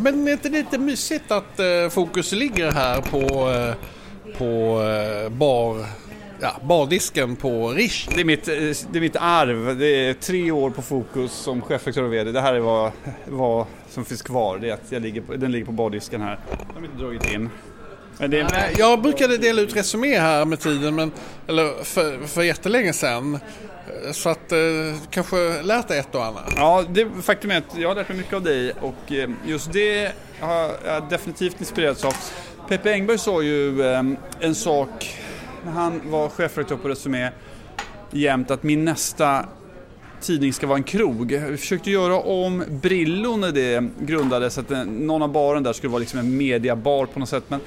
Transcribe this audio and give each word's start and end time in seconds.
Ja, 0.00 0.04
men 0.04 0.28
är 0.28 0.38
det 0.42 0.48
lite 0.48 0.78
mysigt 0.78 1.30
att 1.30 1.58
eh, 1.58 1.88
fokus 1.90 2.32
ligger 2.32 2.72
här 2.72 3.00
på, 3.00 3.50
eh, 3.50 3.74
på 4.38 4.82
eh, 4.82 5.30
bar, 5.30 5.86
ja, 6.40 6.56
bardisken 6.62 7.36
på 7.36 7.68
Rish? 7.68 8.08
Det 8.14 8.20
är, 8.20 8.24
mitt, 8.24 8.48
eh, 8.48 8.54
det 8.92 8.98
är 8.98 9.00
mitt 9.00 9.16
arv. 9.16 9.78
Det 9.78 9.86
är 9.86 10.14
tre 10.14 10.50
år 10.50 10.70
på 10.70 10.82
Fokus 10.82 11.32
som 11.32 11.62
chefredaktör 11.62 12.02
och 12.02 12.12
VD. 12.12 12.32
Det 12.32 12.40
här 12.40 12.54
är 12.54 12.60
vad, 12.60 12.92
vad 13.28 13.66
som 13.90 14.04
finns 14.04 14.22
kvar. 14.22 14.58
Det 14.58 14.70
är 14.70 14.74
att 14.74 14.92
jag 14.92 15.02
ligger 15.02 15.20
på, 15.20 15.36
den 15.36 15.52
ligger 15.52 15.66
på 15.66 15.72
bardisken 15.72 16.20
här. 16.20 16.38
Den 16.50 16.76
har 16.76 16.84
inte 16.84 17.04
dragit 17.04 17.32
in. 17.32 17.50
Det 18.18 18.72
Jag 18.78 19.02
brukade 19.02 19.36
dela 19.36 19.62
ut 19.62 19.76
Resumé 19.76 20.18
här 20.18 20.44
med 20.44 20.60
tiden, 20.60 20.94
men, 20.94 21.12
eller 21.46 21.84
för, 21.84 22.26
för 22.26 22.42
jättelänge 22.42 22.92
sedan. 22.92 23.38
Så 24.12 24.28
att 24.28 24.52
eh, 24.52 24.58
kanske 25.10 25.62
lärt 25.62 25.88
dig 25.88 25.98
ett 25.98 26.14
och 26.14 26.24
annat. 26.24 26.52
Ja, 26.56 26.84
det, 26.90 27.08
faktum 27.22 27.50
är 27.50 27.58
att 27.58 27.76
jag 27.78 27.88
har 27.88 27.94
lärt 27.94 28.08
mig 28.08 28.18
mycket 28.18 28.34
av 28.34 28.42
dig 28.42 28.72
och 28.80 29.12
eh, 29.12 29.30
just 29.46 29.72
det 29.72 30.12
har 30.40 30.70
jag 30.84 31.08
definitivt 31.10 31.60
inspirerats 31.60 32.04
av. 32.04 32.14
Peppe 32.68 32.92
Engberg 32.92 33.18
sa 33.18 33.42
ju 33.42 33.82
eh, 33.82 34.02
en 34.40 34.54
sak 34.54 35.18
när 35.64 35.72
han 35.72 36.00
var 36.04 36.28
chefredaktör 36.28 36.76
på 36.76 36.88
Resumé 36.88 37.30
jämt 38.10 38.50
att 38.50 38.62
min 38.62 38.84
nästa 38.84 39.46
tidning 40.20 40.52
ska 40.52 40.66
vara 40.66 40.78
en 40.78 40.84
krog. 40.84 41.32
Vi 41.32 41.56
försökte 41.56 41.90
göra 41.90 42.20
om 42.20 42.64
Brillo 42.68 43.36
när 43.36 43.52
det 43.52 43.84
grundades, 44.00 44.58
att 44.58 44.70
eh, 44.70 44.84
någon 44.84 45.22
av 45.22 45.32
baren 45.32 45.62
där 45.62 45.72
skulle 45.72 45.90
vara 45.90 46.00
liksom 46.00 46.18
en 46.18 46.36
mediabar 46.36 47.06
på 47.06 47.18
något 47.18 47.28
sätt. 47.28 47.44
Men 47.48 47.60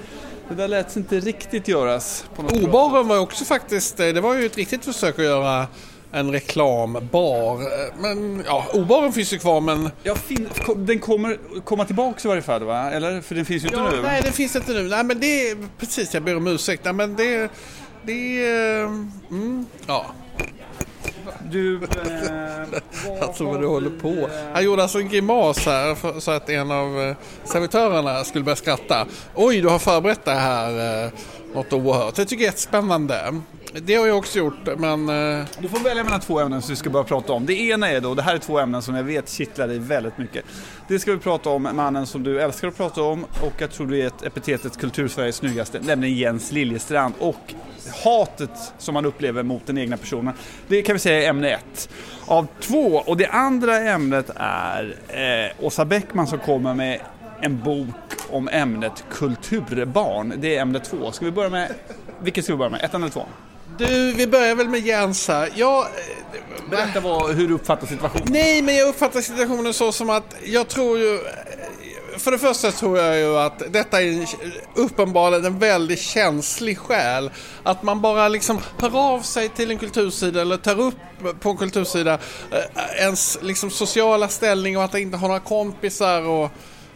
det 0.50 0.56
där 0.56 0.68
lät 0.68 0.92
sig 0.92 1.02
inte 1.02 1.20
riktigt 1.20 1.68
göras. 1.68 2.26
Obaren 2.38 3.08
var 3.08 3.16
ju 3.16 3.22
också 3.22 3.46
faktiskt, 3.46 4.00
eh, 4.00 4.08
det 4.08 4.22
var 4.22 4.36
ju 4.36 4.46
ett 4.46 4.58
riktigt 4.58 4.86
försök 4.86 5.20
att 5.20 5.26
göra 5.26 5.68
en 6.12 6.32
reklambar. 6.32 7.54
Eh, 7.62 7.94
Men 7.98 8.44
ja, 8.48 8.66
Obaren 8.74 9.14
finns 9.14 9.34
ju 9.34 9.38
kvar 9.38 9.62
men... 9.62 9.90
Ja, 10.04 10.16
fin, 10.16 10.50
den 10.78 11.00
kommer 11.00 11.38
komma 11.64 11.86
tillbaks 11.86 12.26
i 12.26 12.28
varje 12.28 12.42
fall 12.42 12.64
va? 12.64 12.92
Eller? 12.92 13.22
För 13.22 13.36
den 13.36 13.46
finns 13.46 13.64
ju 13.64 13.68
inte 13.68 13.80
Ja, 13.80 13.90
nu. 13.92 14.02
nej, 14.02 14.22
det 14.26 14.32
finns 14.32 14.56
inte 14.56 14.72
nu. 14.72 14.82
Nej, 14.90 15.04
men 15.04 15.20
det 15.20 15.50
är 15.50 15.58
precis, 15.80 16.14
jag 16.14 16.24
ber 16.24 16.38
om 16.38 16.48
ursäkt. 16.48 16.84
Nej, 16.86 16.94
men 16.94 17.16
det... 17.16 17.52
Det 18.06 18.46
är... 18.46 18.84
Mm, 18.84 19.66
ja, 19.88 20.06
Du, 21.52 21.76
eh, 21.76 21.82
vad 23.10 23.24
alltså 23.24 23.44
vad 23.46 23.62
du 23.62 23.68
håller 23.68 23.90
på. 23.90 24.08
eh, 24.08 24.30
Han 24.54 24.64
gjorde 24.64 24.82
alltså 24.84 25.00
en 25.00 25.10
grimas 25.10 25.66
här 25.66 25.96
för, 25.96 26.20
så 26.20 26.32
att 26.32 26.50
en 26.50 26.72
av 26.72 27.02
eh, 27.02 27.16
servitörerna 27.44 28.24
skulle 28.24 28.44
börja 28.44 28.56
skratta. 28.56 29.06
Oj, 29.36 29.62
du 29.62 29.68
har 29.68 29.80
förberett 29.80 30.26
det 30.26 30.32
här 30.32 31.04
eh, 31.06 31.12
något 31.56 31.74
oerhört. 31.74 32.16
Det 32.16 32.26
tycker 32.26 32.44
jag 32.44 32.48
är 32.48 32.52
jättespännande. 32.52 33.42
Det 33.82 33.96
har 33.96 34.08
jag 34.08 34.18
också 34.18 34.40
gjort, 34.40 34.68
men... 34.78 35.10
Eh, 35.10 35.46
du 35.60 35.68
får 35.68 35.80
välja 35.80 36.04
mellan 36.04 36.20
två 36.20 36.40
ämnen 36.40 36.62
som 36.62 36.70
vi 36.70 36.76
ska 36.76 36.90
börja 36.90 37.04
prata 37.04 37.34
om. 37.34 37.46
Det 37.46 37.54
ena 37.54 37.90
är 37.90 38.02
då, 38.02 38.14
det 38.14 38.22
här 38.22 38.36
är 38.36 38.40
två 38.40 38.60
ämnen 38.60 38.82
som 38.82 38.96
jag 38.96 39.04
vet 39.04 39.30
kittlar 39.30 39.68
dig 39.68 39.80
väldigt 39.80 40.18
mycket. 40.18 40.46
Det 40.88 41.00
ska 41.00 41.12
vi 41.12 41.18
prata 41.18 41.50
om 41.50 41.70
mannen 41.74 42.08
som 42.08 42.24
du 42.24 42.42
älskar 42.42 42.68
att 42.68 42.78
prata 42.78 43.02
om 43.02 43.24
och 43.24 43.54
jag 43.58 43.72
tror 43.72 43.88
du 43.88 44.02
är 44.02 44.08
ett 44.08 44.24
epitetet 44.24 44.78
kultursveriges 44.78 45.36
snyggaste, 45.36 45.80
nämligen 45.80 46.18
Jens 46.18 46.52
Liljestrand 46.52 47.14
och 47.20 47.54
hatet 48.04 48.74
som 48.78 48.94
man 48.94 49.06
upplever 49.06 49.44
mot 49.44 49.66
den 49.66 49.78
egna 49.78 49.98
personen. 49.98 50.34
Det 50.68 50.82
kan 50.82 50.94
vi 50.94 51.00
säga 51.00 51.24
är 51.24 51.30
ämne 51.30 51.50
ett. 51.50 51.90
Av 52.26 52.48
två, 52.60 53.04
och 53.06 53.18
det 53.18 53.28
andra 53.28 53.78
ämnet 53.78 54.32
är 54.36 54.96
eh, 55.08 55.66
Åsa 55.66 55.86
Bäckman 55.86 56.28
som 56.28 56.40
kommer 56.40 56.74
med 56.74 57.00
en 57.42 57.60
bok 57.60 57.96
om 58.30 58.50
ämnet 58.52 59.04
kulturbarn. 59.12 60.34
Det 60.38 60.56
är 60.56 60.62
ämne 60.62 60.80
två. 60.80 61.12
Ska 61.12 61.26
vi 61.26 61.32
börja 61.32 61.50
med, 61.50 61.74
vilket 62.20 62.44
ska 62.44 62.54
vi 62.54 62.58
börja 62.58 62.72
med? 62.72 62.82
Ettan 62.84 63.02
eller 63.02 63.12
tvåan? 63.12 63.28
Du, 63.78 64.14
vi 64.14 64.28
börjar 64.28 64.56
väl 64.56 64.70
med 64.70 64.80
Jens 64.86 65.28
här. 65.28 65.50
Jag, 65.56 65.80
eh, 65.82 65.88
Berätta 66.70 67.00
vad, 67.00 67.32
hur 67.36 67.48
du 67.48 67.54
uppfattar 67.54 67.88
situationen. 67.88 68.28
Nej, 68.30 68.62
men 68.62 68.76
jag 68.76 68.90
uppfattar 68.90 69.22
situationen 69.22 69.74
så 69.74 69.92
som 69.92 70.10
att 70.10 70.36
jag 70.46 70.68
tror 70.68 70.98
ju... 71.00 71.20
För 72.18 72.32
det 72.32 72.40
första 72.40 72.72
tror 72.72 72.98
jag 73.00 73.18
ju 73.18 73.38
att 73.38 73.64
detta 73.74 74.02
är 74.02 74.08
en- 74.08 74.28
uppenbarligen 74.76 75.46
en 75.46 75.60
väldigt 75.60 76.00
känslig 76.00 76.78
själ. 76.78 77.32
Att 77.64 77.84
man 77.84 78.02
bara 78.02 78.28
liksom 78.28 78.60
hör 78.82 79.00
av 79.16 79.22
sig 79.22 79.50
till 79.50 79.72
en 79.72 79.78
kultursida 79.78 80.42
eller 80.42 80.58
tar 80.58 80.80
upp 80.80 80.96
på 81.40 81.50
en 81.50 81.58
kultursida 81.58 82.14
eh, 82.52 83.02
ens 83.04 83.38
liksom 83.42 83.70
sociala 83.72 84.28
ställning 84.28 84.78
och 84.78 84.84
att 84.84 84.96
inte 84.96 85.18
ha 85.18 85.28
några 85.28 85.40
kompisar 85.40 86.22
och 86.22 86.44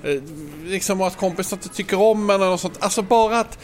eh, 0.04 0.22
liksom 0.66 1.02
att 1.02 1.18
kompisar 1.18 1.58
inte 1.58 1.70
tycker 1.70 2.00
om 2.02 2.30
en 2.30 2.42
och 2.44 2.60
sånt. 2.60 2.78
Alltså 2.80 3.02
bara 3.02 3.40
att 3.40 3.58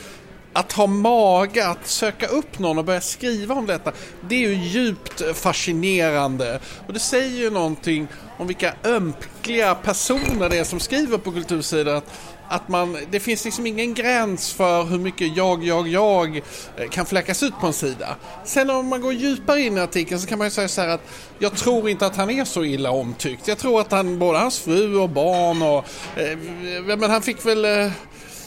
att 0.53 0.71
ha 0.71 0.87
mage 0.87 1.67
att 1.67 1.87
söka 1.87 2.27
upp 2.27 2.59
någon 2.59 2.77
och 2.77 2.85
börja 2.85 3.01
skriva 3.01 3.55
om 3.55 3.65
detta, 3.65 3.91
det 4.29 4.35
är 4.35 4.49
ju 4.49 4.55
djupt 4.55 5.37
fascinerande. 5.37 6.59
Och 6.87 6.93
det 6.93 6.99
säger 6.99 7.39
ju 7.39 7.49
någonting 7.49 8.07
om 8.37 8.47
vilka 8.47 8.73
ömkliga 8.83 9.75
personer 9.75 10.49
det 10.49 10.57
är 10.57 10.63
som 10.63 10.79
skriver 10.79 11.17
på 11.17 11.31
kultursidan. 11.31 11.95
Att, 11.95 12.11
att 12.47 12.67
man, 12.67 12.97
det 13.11 13.19
finns 13.19 13.45
liksom 13.45 13.67
ingen 13.67 13.93
gräns 13.93 14.53
för 14.53 14.83
hur 14.83 14.99
mycket 14.99 15.37
jag, 15.37 15.63
jag, 15.63 15.87
jag 15.87 16.37
eh, 16.37 16.89
kan 16.89 17.05
fläckas 17.05 17.43
ut 17.43 17.53
på 17.61 17.67
en 17.67 17.73
sida. 17.73 18.15
Sen 18.45 18.69
om 18.69 18.87
man 18.87 19.01
går 19.01 19.13
djupare 19.13 19.61
in 19.61 19.77
i 19.77 19.81
artikeln 19.81 20.21
så 20.21 20.27
kan 20.27 20.37
man 20.37 20.47
ju 20.47 20.51
säga 20.51 20.67
så 20.67 20.81
här 20.81 20.87
att 20.87 21.01
jag 21.39 21.55
tror 21.55 21.89
inte 21.89 22.05
att 22.05 22.15
han 22.15 22.29
är 22.29 22.45
så 22.45 22.63
illa 22.63 22.91
omtyckt. 22.91 23.47
Jag 23.47 23.57
tror 23.57 23.81
att 23.81 23.91
han, 23.91 24.19
både 24.19 24.39
hans 24.39 24.59
fru 24.59 24.97
och 24.97 25.09
barn 25.09 25.61
och... 25.61 25.85
Eh, 26.21 26.97
men 26.97 27.11
han 27.11 27.21
fick 27.21 27.45
väl... 27.45 27.65
Eh, 27.65 27.91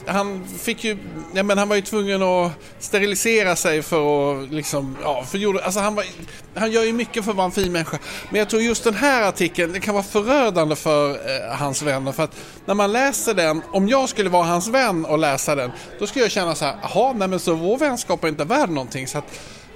han 0.06 0.44
fick 0.58 0.84
ju, 0.84 0.96
ja 1.34 1.42
men 1.42 1.58
han 1.58 1.68
var 1.68 1.76
ju 1.76 1.82
tvungen 1.82 2.22
att 2.22 2.52
sterilisera 2.78 3.56
sig 3.56 3.82
för 3.82 4.32
att 4.34 4.50
liksom, 4.50 4.96
ja, 5.02 5.24
för 5.24 5.38
gjorde, 5.38 5.64
alltså 5.64 5.80
han 5.80 5.94
var, 5.94 6.04
han 6.54 6.70
gör 6.70 6.84
ju 6.84 6.92
mycket 6.92 7.24
för 7.24 7.30
att 7.30 7.36
vara 7.36 7.44
en 7.44 7.52
fin 7.52 7.72
människa. 7.72 7.98
Men 8.30 8.38
jag 8.38 8.50
tror 8.50 8.62
just 8.62 8.84
den 8.84 8.94
här 8.94 9.22
artikeln, 9.22 9.72
det 9.72 9.80
kan 9.80 9.94
vara 9.94 10.04
förödande 10.04 10.76
för 10.76 11.10
eh, 11.10 11.56
hans 11.56 11.82
vänner 11.82 12.12
för 12.12 12.24
att 12.24 12.36
när 12.66 12.74
man 12.74 12.92
läser 12.92 13.34
den, 13.34 13.62
om 13.72 13.88
jag 13.88 14.08
skulle 14.08 14.30
vara 14.30 14.44
hans 14.44 14.68
vän 14.68 15.04
och 15.04 15.18
läsa 15.18 15.54
den, 15.54 15.70
då 15.98 16.06
skulle 16.06 16.24
jag 16.24 16.32
känna 16.32 16.54
så 16.54 16.64
här, 16.64 16.76
jaha, 16.82 17.12
nej 17.12 17.28
men 17.28 17.40
så 17.40 17.54
vår 17.54 17.78
vänskap 17.78 18.24
är 18.24 18.28
inte 18.28 18.44
värd 18.44 18.70
någonting 18.70 19.08
så 19.08 19.18
att 19.18 19.24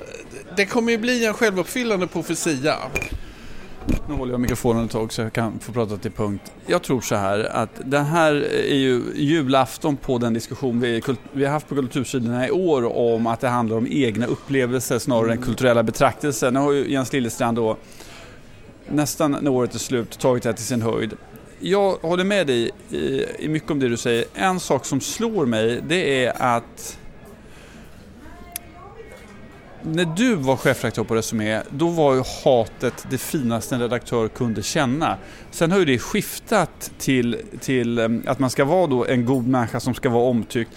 eh, 0.01 0.55
det 0.57 0.67
kommer 0.67 0.93
ju 0.93 0.99
bli 0.99 1.27
en 1.27 1.35
självuppfyllande 1.35 2.07
profetia. 2.07 2.77
Nu 4.09 4.15
håller 4.15 4.33
jag 4.33 4.41
mikrofonen 4.41 4.85
ett 4.85 4.91
tag 4.91 5.13
så 5.13 5.23
jag 5.23 5.33
kan 5.33 5.59
få 5.59 5.73
prata 5.73 5.97
till 5.97 6.11
punkt. 6.11 6.53
Jag 6.67 6.83
tror 6.83 7.01
så 7.01 7.15
här 7.15 7.45
att 7.53 7.71
det 7.85 7.99
här 7.99 8.35
är 8.53 8.77
ju 8.77 9.03
julafton 9.15 9.97
på 9.97 10.19
den 10.19 10.35
diskussion 10.35 10.81
vi, 10.81 11.03
vi 11.33 11.45
har 11.45 11.53
haft 11.53 11.69
på 11.69 11.75
kultursidorna 11.75 12.49
i 12.49 12.51
år 12.51 12.97
om 12.97 13.27
att 13.27 13.41
det 13.41 13.49
handlar 13.49 13.77
om 13.77 13.87
egna 13.91 14.27
upplevelser 14.27 14.99
snarare 14.99 15.33
än 15.33 15.43
kulturella 15.43 15.83
betraktelser. 15.83 16.51
Nu 16.51 16.61
har 16.61 16.73
ju 16.73 16.93
Jens 16.93 17.13
Liljestrand 17.13 17.57
då 17.57 17.77
nästan 18.89 19.37
när 19.41 19.51
året 19.51 19.75
är 19.75 19.79
slut 19.79 20.19
tagit 20.19 20.43
det 20.43 20.53
till 20.53 20.65
sin 20.65 20.83
höjd. 20.83 21.17
Jag 21.61 21.93
håller 21.93 22.25
med 22.25 22.47
dig 22.47 22.71
i, 22.91 23.25
i 23.39 23.49
mycket 23.49 23.71
om 23.71 23.79
det 23.79 23.89
du 23.89 23.97
säger. 23.97 24.25
En 24.35 24.61
sak 24.61 24.85
som 24.85 25.01
slår 25.01 25.47
mig 25.47 25.83
det 25.89 26.25
är 26.25 26.43
att 26.43 26.99
när 29.83 30.05
du 30.17 30.35
var 30.35 30.57
chefredaktör 30.57 31.05
på 31.05 31.15
Resumé, 31.15 31.61
då 31.71 31.89
var 31.89 32.15
ju 32.15 32.23
hatet 32.45 33.07
det 33.11 33.19
finaste 33.19 33.75
en 33.75 33.81
redaktör 33.81 34.29
kunde 34.29 34.63
känna. 34.63 35.17
Sen 35.51 35.71
har 35.73 35.79
ju 35.79 35.85
det 35.85 35.99
skiftat 35.99 36.91
till, 36.99 37.37
till 37.61 37.99
eh, 37.99 38.09
att 38.27 38.39
man 38.39 38.51
ska 38.51 38.65
vara 38.65 38.87
då 38.87 39.07
en 39.07 39.25
god 39.25 39.47
människa 39.49 39.81
som 39.81 39.95
ska 39.95 40.09
vara 40.09 40.25
omtyckt. 40.25 40.71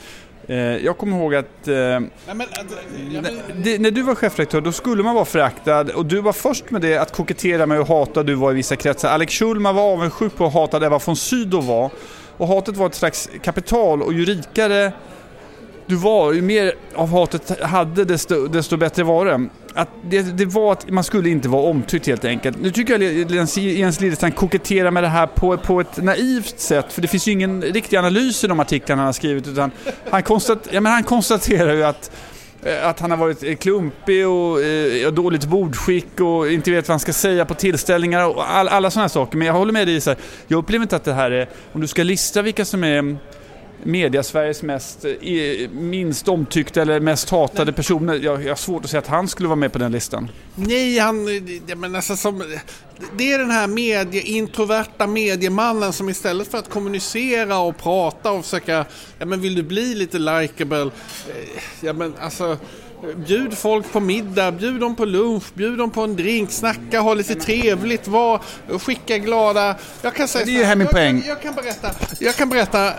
Eh, 0.48 0.56
Jag 0.58 0.98
kommer 0.98 1.18
ihåg 1.18 1.36
att 1.36 1.68
eh, 1.68 1.74
Nej, 1.74 2.02
men, 2.26 2.42
att- 2.42 2.66
ja, 3.12 3.22
men, 3.22 3.62
det, 3.64 3.80
när 3.80 3.92
du 3.92 4.02
var 4.02 4.16
chefredaktör 4.16 4.62
då 4.62 4.72
skulle 4.72 5.04
man 5.04 5.16
vara 5.16 5.26
föraktad 5.26 5.82
och 5.90 6.06
du 6.06 6.22
var 6.22 6.34
först 6.34 6.72
med 6.72 6.82
det 6.82 6.98
att 6.98 7.12
kokettera 7.12 7.66
med 7.66 7.78
hur 7.78 7.86
hatad 7.86 8.26
du 8.26 8.34
var 8.36 8.52
i 8.52 8.56
vissa 8.56 8.76
kretsar. 8.76 9.10
Alex 9.10 9.34
Schulman 9.34 9.76
var 9.76 9.84
avundsjuk 9.94 10.36
på 10.36 10.44
hur 10.44 10.52
hatad 10.52 10.84
Eva 10.84 11.00
von 11.06 11.16
Sydow 11.16 11.66
var. 11.66 11.92
Och 12.38 12.48
hatet 12.48 12.78
var 12.78 12.86
ett 12.86 12.96
slags 12.96 13.30
kapital 13.42 14.02
och 14.02 14.14
ju 14.14 14.26
rikare 14.26 14.92
du 15.88 15.96
var, 15.96 16.34
ju 16.34 16.42
mer 16.42 16.74
av 16.96 17.10
hatet 17.10 17.62
hade 17.62 18.06
desto, 18.06 18.48
desto 18.48 18.78
bättre 18.78 19.04
var 19.04 19.26
det. 19.26 19.50
Att 19.74 19.90
det, 20.04 20.22
det 20.22 20.46
var 20.46 20.72
att 20.72 20.90
man 20.90 21.04
skulle 21.04 21.30
inte 21.30 21.50
vara 21.50 21.64
omtyckt 21.64 22.08
helt 22.08 22.26
enkelt. 22.26 22.58
Nu 22.62 22.72
tycker 22.72 23.00
jag 23.00 23.32
Jens- 23.32 24.02
Liljestrand 24.02 24.36
koketterar 24.36 24.92
med 24.92 25.04
det 25.04 25.10
här 25.10 25.28
på, 25.28 25.58
på 25.58 25.82
ett 25.82 25.98
naivt 25.98 26.60
sätt 26.60 26.94
för 26.94 27.02
det 27.02 27.08
finns 27.08 27.28
ju 27.28 27.32
ingen 27.32 27.62
riktig 27.62 27.98
analys 27.98 28.44
i 28.44 28.48
de 28.48 28.60
artiklarna 28.60 29.02
han 29.02 29.06
har 29.06 29.14
skrivit 29.14 29.48
utan 29.48 29.72
han, 30.10 30.24
konstat, 30.24 30.68
ja, 30.72 30.82
men 30.82 30.92
han 30.92 31.04
konstaterar 31.04 31.74
ju 31.74 31.84
att 31.84 32.12
eh, 32.64 32.88
att 32.88 33.00
han 33.00 33.12
har 33.12 33.18
varit 33.18 33.44
eh, 33.44 33.56
klumpig 33.56 34.28
och 34.28 34.62
eh, 34.62 35.12
dåligt 35.12 35.46
bordskick 35.46 36.20
och 36.20 36.52
inte 36.52 36.72
vet 36.72 36.88
vad 36.88 36.94
han 36.94 37.00
ska 37.00 37.14
säga 37.14 37.46
på 37.46 37.54
tillställningar 37.54 38.28
och 38.28 38.52
all, 38.52 38.68
alla 38.68 38.92
sådana 38.92 39.10
saker. 39.10 39.38
Men 39.38 39.48
jag 39.48 39.54
håller 39.54 39.74
med 39.74 39.88
dig 39.88 40.02
så 40.02 40.10
här, 40.10 40.20
jag 40.48 40.58
upplever 40.58 40.84
inte 40.84 40.96
att 40.96 41.04
det 41.04 41.14
här 41.14 41.32
är, 41.32 41.50
om 41.72 41.82
du 41.82 41.88
ska 41.88 42.04
lista 42.04 42.42
vilka 42.42 42.66
som 42.66 42.84
är 42.84 43.18
media-Sveriges 43.84 44.64
mest, 44.64 45.06
eh, 45.06 45.70
minst 45.72 46.28
omtyckta 46.28 46.82
eller 46.82 47.00
mest 47.00 47.30
hatade 47.30 47.74
personer. 47.74 48.14
Jag, 48.14 48.44
jag 48.44 48.50
har 48.50 48.56
svårt 48.56 48.84
att 48.84 48.90
säga 48.90 49.00
att 49.00 49.08
han 49.08 49.28
skulle 49.28 49.50
vara 49.50 49.56
med 49.56 49.72
på 49.74 49.80
den 49.80 49.92
listan. 49.92 50.32
Nej, 50.56 51.00
han... 51.00 51.28
ja, 51.68 51.76
Men 51.76 51.96
alltså 51.96 52.16
som, 52.16 52.44
det 53.18 53.34
är 53.34 53.40
den 53.40 53.52
här 53.52 53.68
medie, 53.68 54.22
introverta 54.22 55.08
mediemannen 55.08 55.94
som 55.94 56.10
istället 56.10 56.48
för 56.52 56.58
att 56.58 56.70
kommunicera 56.70 57.58
och 57.58 57.78
prata 57.78 58.32
och 58.32 58.44
försöka... 58.44 58.86
Ja, 59.20 59.26
men 59.26 59.42
vill 59.42 59.56
du 59.56 59.64
bli 59.64 59.96
lite 59.96 60.20
likeable? 60.20 60.82
eh, 60.82 60.90
Ja, 61.82 61.94
men 61.94 62.14
alltså... 62.20 62.58
Bjud 63.16 63.58
folk 63.58 63.92
på 63.92 64.00
middag, 64.00 64.52
bjud 64.52 64.80
dem 64.80 64.96
på 64.96 65.06
lunch, 65.06 65.44
bjud 65.54 65.78
dem 65.78 65.92
på 65.92 66.02
en 66.02 66.16
drink, 66.16 66.52
snacka, 66.52 67.00
ha 67.00 67.14
lite 67.14 67.36
trevligt, 67.36 68.08
var, 68.08 68.42
skicka 68.80 69.18
glada... 69.18 69.76
Jag 70.02 70.16
kan 70.16 70.28
säga 70.28 70.46
det 70.46 70.52
är 70.52 70.58
ju 70.58 70.64
här 70.64 70.76
min 70.76 70.88
poäng. 70.88 71.24
Jag, 71.28 71.42
kan 71.42 71.56
berätta, 71.56 71.90
jag 72.20 72.36
kan 72.36 72.50
berätta, 72.50 72.94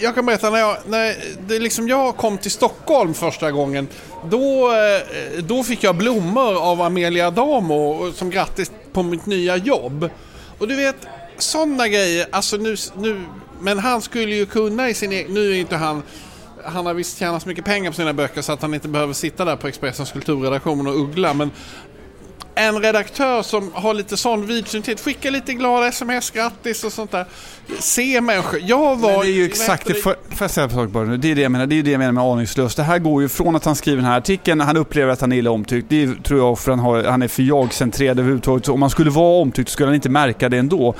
jag 0.00 0.14
kan 0.14 0.26
berätta 0.26 0.50
när 0.50 0.58
jag, 0.58 0.76
när 0.86 1.16
det 1.48 1.58
liksom 1.58 1.88
jag 1.88 2.16
kom 2.16 2.38
till 2.38 2.50
Stockholm 2.50 3.14
första 3.14 3.50
gången, 3.50 3.88
då, 4.30 4.72
eh, 4.72 5.42
då 5.42 5.64
fick 5.64 5.84
jag 5.84 5.96
blommor 5.96 6.62
av 6.62 6.82
Amelia 6.82 7.30
Damo 7.30 8.12
som 8.12 8.30
grattis 8.30 8.70
på 8.92 9.02
mitt 9.02 9.26
nya 9.26 9.56
jobb. 9.56 10.10
Och 10.58 10.68
du 10.68 10.76
vet, 10.76 10.96
sådana 11.38 11.88
grejer, 11.88 12.26
alltså 12.30 12.56
nu, 12.56 12.76
nu, 12.96 13.24
men 13.60 13.78
han 13.78 14.02
skulle 14.02 14.34
ju 14.34 14.46
kunna 14.46 14.88
i 14.88 14.94
sin 14.94 15.12
egen, 15.12 15.34
nu 15.34 15.50
är 15.50 15.54
inte 15.54 15.76
han 15.76 16.02
han 16.66 16.86
har 16.86 16.94
visst 16.94 17.18
tjänat 17.18 17.42
så 17.42 17.48
mycket 17.48 17.64
pengar 17.64 17.90
på 17.90 17.96
sina 17.96 18.12
böcker 18.12 18.42
så 18.42 18.52
att 18.52 18.62
han 18.62 18.74
inte 18.74 18.88
behöver 18.88 19.12
sitta 19.12 19.44
där 19.44 19.56
på 19.56 19.68
Expressens 19.68 20.12
kulturredaktion 20.12 20.86
och 20.86 21.00
uggla. 21.00 21.34
Men 21.34 21.50
en 22.58 22.82
redaktör 22.82 23.42
som 23.42 23.70
har 23.74 23.94
lite 23.94 24.16
sån 24.16 24.46
vidsynthet, 24.46 25.00
skicka 25.00 25.30
lite 25.30 25.54
glada 25.54 25.88
sms, 25.88 26.30
grattis 26.30 26.84
och 26.84 26.92
sånt 26.92 27.10
där. 27.10 27.26
Se 27.78 28.20
människor. 28.20 28.60
Jag 28.64 28.96
var... 28.96 29.10
Men 29.10 29.20
det 29.20 29.26
är 29.26 29.32
ju 29.32 29.44
exakt 29.44 29.86
det. 29.86 29.94
Får, 29.94 30.16
jag 30.40 30.50
säga 30.50 30.64
en 30.64 30.70
sak 30.70 30.88
bara 30.88 31.04
nu? 31.04 31.16
Det 31.16 31.30
är 31.30 31.34
det 31.34 31.40
jag 31.40 31.52
menar. 31.52 31.66
Det 31.66 31.78
är 31.78 31.82
det 31.82 31.90
jag 31.90 31.98
menar 31.98 32.12
med 32.12 32.24
aningslöst. 32.24 32.76
Det 32.76 32.82
här 32.82 32.98
går 32.98 33.22
ju 33.22 33.28
från 33.28 33.56
att 33.56 33.64
han 33.64 33.76
skriver 33.76 33.96
den 33.96 34.10
här 34.10 34.18
artikeln, 34.18 34.60
han 34.60 34.76
upplever 34.76 35.12
att 35.12 35.20
han 35.20 35.32
är 35.32 35.36
illa 35.36 35.50
omtyckt. 35.50 35.86
Det 35.90 36.02
är, 36.02 36.22
tror 36.22 36.40
jag 36.40 36.58
för 36.58 36.72
han, 36.72 36.78
har, 36.78 37.04
han 37.04 37.22
är 37.22 37.28
för 37.28 37.42
jag-centrerad 37.42 38.18
överhuvudtaget. 38.18 38.66
Så 38.66 38.72
om 38.72 38.80
man 38.80 38.90
skulle 38.90 39.10
vara 39.10 39.42
omtyckt 39.42 39.70
skulle 39.70 39.86
han 39.86 39.94
inte 39.94 40.08
märka 40.08 40.48
det 40.48 40.58
ändå. 40.58 40.94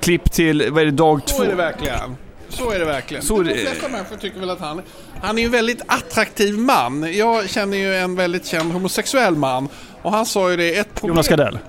Klipp 0.00 0.32
till, 0.32 0.70
vad 0.70 0.82
är 0.82 0.86
det, 0.86 0.92
dag 0.92 1.26
två? 1.26 1.36
Så 1.36 1.42
är 1.42 1.48
det 1.48 1.54
verkligen. 1.54 2.16
Så 2.48 2.70
är 2.70 2.78
det 2.78 2.84
verkligen. 2.84 3.22
Så. 3.22 3.42
De 3.42 3.54
flesta 3.54 3.88
människor 3.88 4.16
tycker 4.16 4.40
väl 4.40 4.50
att 4.50 4.60
han, 4.60 4.82
han 5.22 5.38
är 5.38 5.44
en 5.44 5.50
väldigt 5.50 5.82
attraktiv 5.86 6.58
man. 6.58 7.14
Jag 7.16 7.50
känner 7.50 7.76
ju 7.76 7.94
en 7.94 8.16
väldigt 8.16 8.46
känd 8.46 8.72
homosexuell 8.72 9.36
man. 9.36 9.68
Och 10.02 10.12
han 10.12 10.26
sa 10.26 10.50
ju 10.50 10.56
det, 10.56 10.76
ett 10.76 10.94
problem... 10.94 11.14
Jonas 11.14 11.28
Gardell. 11.28 11.58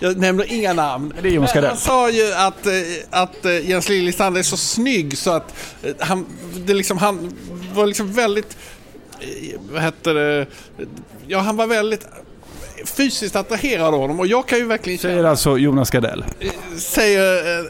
Jag 0.00 0.18
nämner 0.18 0.52
inga 0.52 0.72
namn. 0.72 1.12
Det 1.22 1.28
är 1.28 1.32
Jonas 1.32 1.52
Gardell. 1.52 1.70
Han 1.70 1.78
sa 1.78 2.10
ju 2.10 2.32
att, 2.32 2.66
eh, 2.66 2.72
att 3.10 3.44
eh, 3.44 3.70
Jens 3.70 3.88
Liljestrand 3.88 4.36
är 4.36 4.42
så 4.42 4.56
snygg 4.56 5.18
så 5.18 5.30
att 5.30 5.54
eh, 5.82 5.94
han, 5.98 6.26
det 6.56 6.74
liksom, 6.74 6.98
han 6.98 7.34
var 7.74 7.86
liksom 7.86 8.12
väldigt 8.12 8.56
vad 9.72 9.82
heter 9.82 10.14
det? 10.14 10.46
Ja, 11.26 11.38
han 11.38 11.56
var 11.56 11.66
väldigt 11.66 12.06
fysiskt 12.84 13.36
attraherad 13.36 13.94
av 13.94 14.00
honom 14.00 14.20
och 14.20 14.26
jag 14.26 14.48
kan 14.48 14.58
ju 14.58 14.64
verkligen 14.64 14.98
känna... 14.98 15.14
Säger 15.14 15.24
alltså 15.24 15.58
Jonas 15.58 15.90
Gardell? 15.90 16.24
Säger 16.76 17.66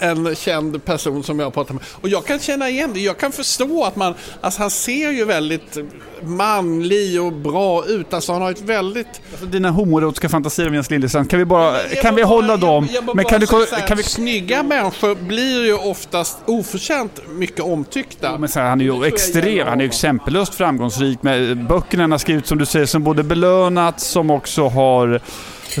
en, 0.00 0.26
en, 0.26 0.36
känd 0.36 0.84
person 0.84 1.24
som 1.24 1.38
jag 1.38 1.54
pratar 1.54 1.74
med. 1.74 1.82
Och 2.00 2.08
jag 2.08 2.26
kan 2.26 2.38
känna 2.38 2.68
igen 2.68 2.90
det. 2.94 3.00
Jag 3.00 3.18
kan 3.18 3.32
förstå 3.32 3.84
att 3.84 3.96
man... 3.96 4.14
Alltså 4.40 4.60
han 4.60 4.70
ser 4.70 5.10
ju 5.10 5.24
väldigt 5.24 5.78
manlig 6.22 7.22
och 7.22 7.32
bra 7.32 7.86
ut. 7.86 8.14
Alltså 8.14 8.32
han 8.32 8.42
har 8.42 8.50
ett 8.50 8.60
väldigt... 8.60 9.20
Alltså, 9.30 9.46
dina 9.46 9.70
homoerotiska 9.70 10.28
fantasier 10.28 10.68
om 10.68 10.74
Jens 10.74 10.90
Liljestrand, 10.90 11.30
kan 11.30 11.38
vi 11.38 11.44
bara... 11.44 11.78
kan 12.02 12.14
vi 12.14 12.22
hålla 12.22 12.56
dem? 12.56 12.88
Jag, 12.90 13.04
jag 13.06 13.16
men 13.16 13.24
kan 13.24 13.40
du... 13.40 13.46
Kan 13.86 13.96
vi... 13.96 14.02
Snygga 14.02 14.62
människor 14.62 15.14
blir 15.14 15.66
ju 15.66 15.74
oftast 15.74 16.38
oförtjänt 16.46 17.20
mycket 17.28 17.60
omtyckta. 17.60 18.26
Ja, 18.26 18.38
men 18.38 18.48
här, 18.54 18.68
han 18.68 18.80
är 18.80 18.84
ju 18.84 19.04
extrem. 19.04 19.68
Han 19.68 19.78
är 19.78 19.84
ju 19.84 19.88
exempellöst 19.88 20.54
framgångsrik 20.54 21.22
med 21.22 21.66
böckerna 21.66 22.02
han 22.02 22.10
har 22.10 22.18
skrivit 22.18 22.46
som 22.46 22.58
du 22.58 22.66
säger 22.66 22.86
som 22.86 23.04
både 23.04 23.22
belönats 23.22 24.04
som 24.06 24.30
också 24.30 24.68
har... 24.68 25.20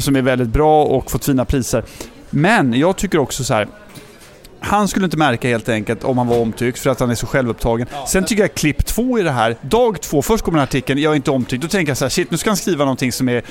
Som 0.00 0.16
är 0.16 0.22
väldigt 0.22 0.48
bra 0.48 0.84
och 0.84 1.10
fått 1.10 1.24
fina 1.24 1.44
priser. 1.44 1.84
Men 2.30 2.74
jag 2.74 2.96
tycker 2.96 3.18
också 3.18 3.44
så 3.44 3.54
här. 3.54 3.68
Han 4.60 4.88
skulle 4.88 5.04
inte 5.04 5.16
märka 5.16 5.48
helt 5.48 5.68
enkelt 5.68 6.04
om 6.04 6.18
han 6.18 6.26
var 6.26 6.38
omtyckt 6.38 6.78
för 6.78 6.90
att 6.90 7.00
han 7.00 7.10
är 7.10 7.14
så 7.14 7.26
självupptagen. 7.26 7.86
Ja, 7.92 8.06
Sen 8.06 8.24
tycker 8.24 8.42
jag 8.42 8.54
klipp 8.54 8.86
två 8.86 9.18
i 9.18 9.22
det 9.22 9.30
här, 9.30 9.56
dag 9.60 10.00
två, 10.00 10.22
först 10.22 10.44
kommer 10.44 10.58
den 10.58 10.60
här 10.60 10.66
artikeln, 10.66 11.00
jag 11.00 11.12
är 11.12 11.16
inte 11.16 11.30
omtyckt. 11.30 11.62
Då 11.62 11.68
tänker 11.68 11.90
jag 11.90 11.96
så 11.98 12.04
här, 12.04 12.10
shit 12.10 12.30
nu 12.30 12.36
ska 12.36 12.50
han 12.50 12.56
skriva 12.56 12.84
någonting 12.84 13.12
som 13.12 13.28
är 13.28 13.42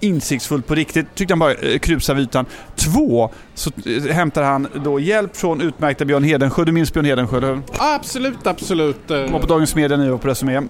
insiktsfullt 0.00 0.66
på 0.66 0.74
riktigt. 0.74 1.06
Tyckte 1.14 1.32
han 1.32 1.38
bara 1.38 1.54
eh, 1.54 1.78
krusade 1.78 2.20
ytan. 2.20 2.46
Två, 2.76 3.30
så 3.54 3.70
eh, 3.86 4.14
hämtar 4.14 4.42
han 4.42 4.68
då 4.84 5.00
hjälp 5.00 5.36
från 5.36 5.60
utmärkta 5.60 6.04
Björn 6.04 6.24
Hedensjö. 6.24 6.64
Du 6.64 6.72
minns 6.72 6.92
Björn 6.92 7.06
Hedensjö? 7.06 7.60
Absolut, 7.78 8.46
absolut. 8.46 9.00
Han 9.08 9.32
var 9.32 9.40
på 9.40 9.46
Dagens 9.46 9.74
Media 9.74 9.96
nu 9.96 10.12
och 10.12 10.22
på 10.22 10.28
Resumé. 10.28 10.60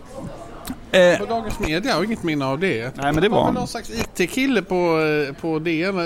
Eh, 0.94 1.18
på 1.18 1.26
Dagens 1.26 1.58
Media, 1.58 1.90
jag 1.90 1.96
har 1.96 2.04
inget 2.04 2.22
minne 2.22 2.44
av 2.44 2.58
det. 2.58 2.96
Nej, 2.96 3.12
men 3.12 3.22
det 3.22 3.28
var 3.28 3.44
han. 3.44 3.54
någon 3.54 3.68
slags 3.68 3.90
IT-kille 3.90 4.62
på, 4.62 5.00
eh, 5.28 5.34
på 5.34 5.58
DN. 5.58 5.96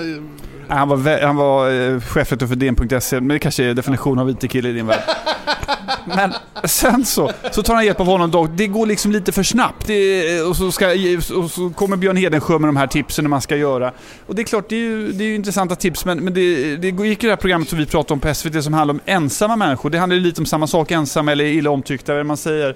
Nej, 0.69 0.77
han 0.77 0.89
var, 0.89 1.21
han 1.21 1.35
var 1.35 1.71
eh, 1.71 2.01
chefredaktör 2.01 2.47
för 2.47 2.55
DN.se, 2.55 3.15
men 3.15 3.27
det 3.27 3.39
kanske 3.39 3.63
är 3.63 3.73
definition 3.73 4.19
av 4.19 4.29
IT-kille 4.29 4.69
i 4.69 4.73
din 4.73 4.87
värld. 4.87 5.03
Men 6.15 6.33
sen 6.63 7.05
så, 7.05 7.31
så 7.51 7.63
tar 7.63 7.75
han 7.75 7.85
hjälp 7.85 7.99
av 7.99 8.05
honom 8.05 8.31
då. 8.31 8.47
Det 8.47 8.67
går 8.67 8.85
liksom 8.85 9.11
lite 9.11 9.31
för 9.31 9.43
snabbt. 9.43 9.87
Det, 9.87 10.41
och, 10.41 10.55
så 10.55 10.71
ska, 10.71 10.87
och 11.35 11.51
så 11.51 11.69
kommer 11.69 11.97
Björn 11.97 12.17
Hedensjö 12.17 12.59
med 12.59 12.67
de 12.67 12.77
här 12.77 12.87
tipsen 12.87 13.25
hur 13.25 13.29
man 13.29 13.41
ska 13.41 13.55
göra. 13.55 13.93
Och 14.25 14.35
det 14.35 14.41
är 14.41 14.43
klart, 14.43 14.69
det 14.69 14.75
är 14.75 14.79
ju, 14.79 15.11
det 15.11 15.23
är 15.23 15.27
ju 15.27 15.35
intressanta 15.35 15.75
tips, 15.75 16.05
men, 16.05 16.19
men 16.19 16.33
det, 16.33 16.75
det 16.77 16.87
gick 16.87 17.23
ju 17.23 17.29
det 17.29 17.31
här 17.31 17.41
programmet 17.41 17.69
som 17.69 17.77
vi 17.77 17.85
pratade 17.85 18.13
om 18.13 18.19
på 18.19 18.33
SVT 18.33 18.63
som 18.63 18.73
handlar 18.73 18.93
om 18.93 19.01
ensamma 19.05 19.55
människor. 19.55 19.89
Det 19.89 19.99
handlar 19.99 20.15
ju 20.15 20.23
lite 20.23 20.41
om 20.41 20.45
samma 20.45 20.67
sak, 20.67 20.91
ensamma 20.91 21.31
eller 21.31 21.45
illa 21.45 21.69
omtyckta, 21.69 22.15
vad 22.15 22.25
man 22.25 22.37
säger. 22.37 22.75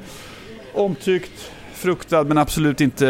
Omtyckt, 0.74 1.52
fruktad 1.84 2.24
men 2.24 2.38
absolut 2.38 2.82
inte 2.82 3.08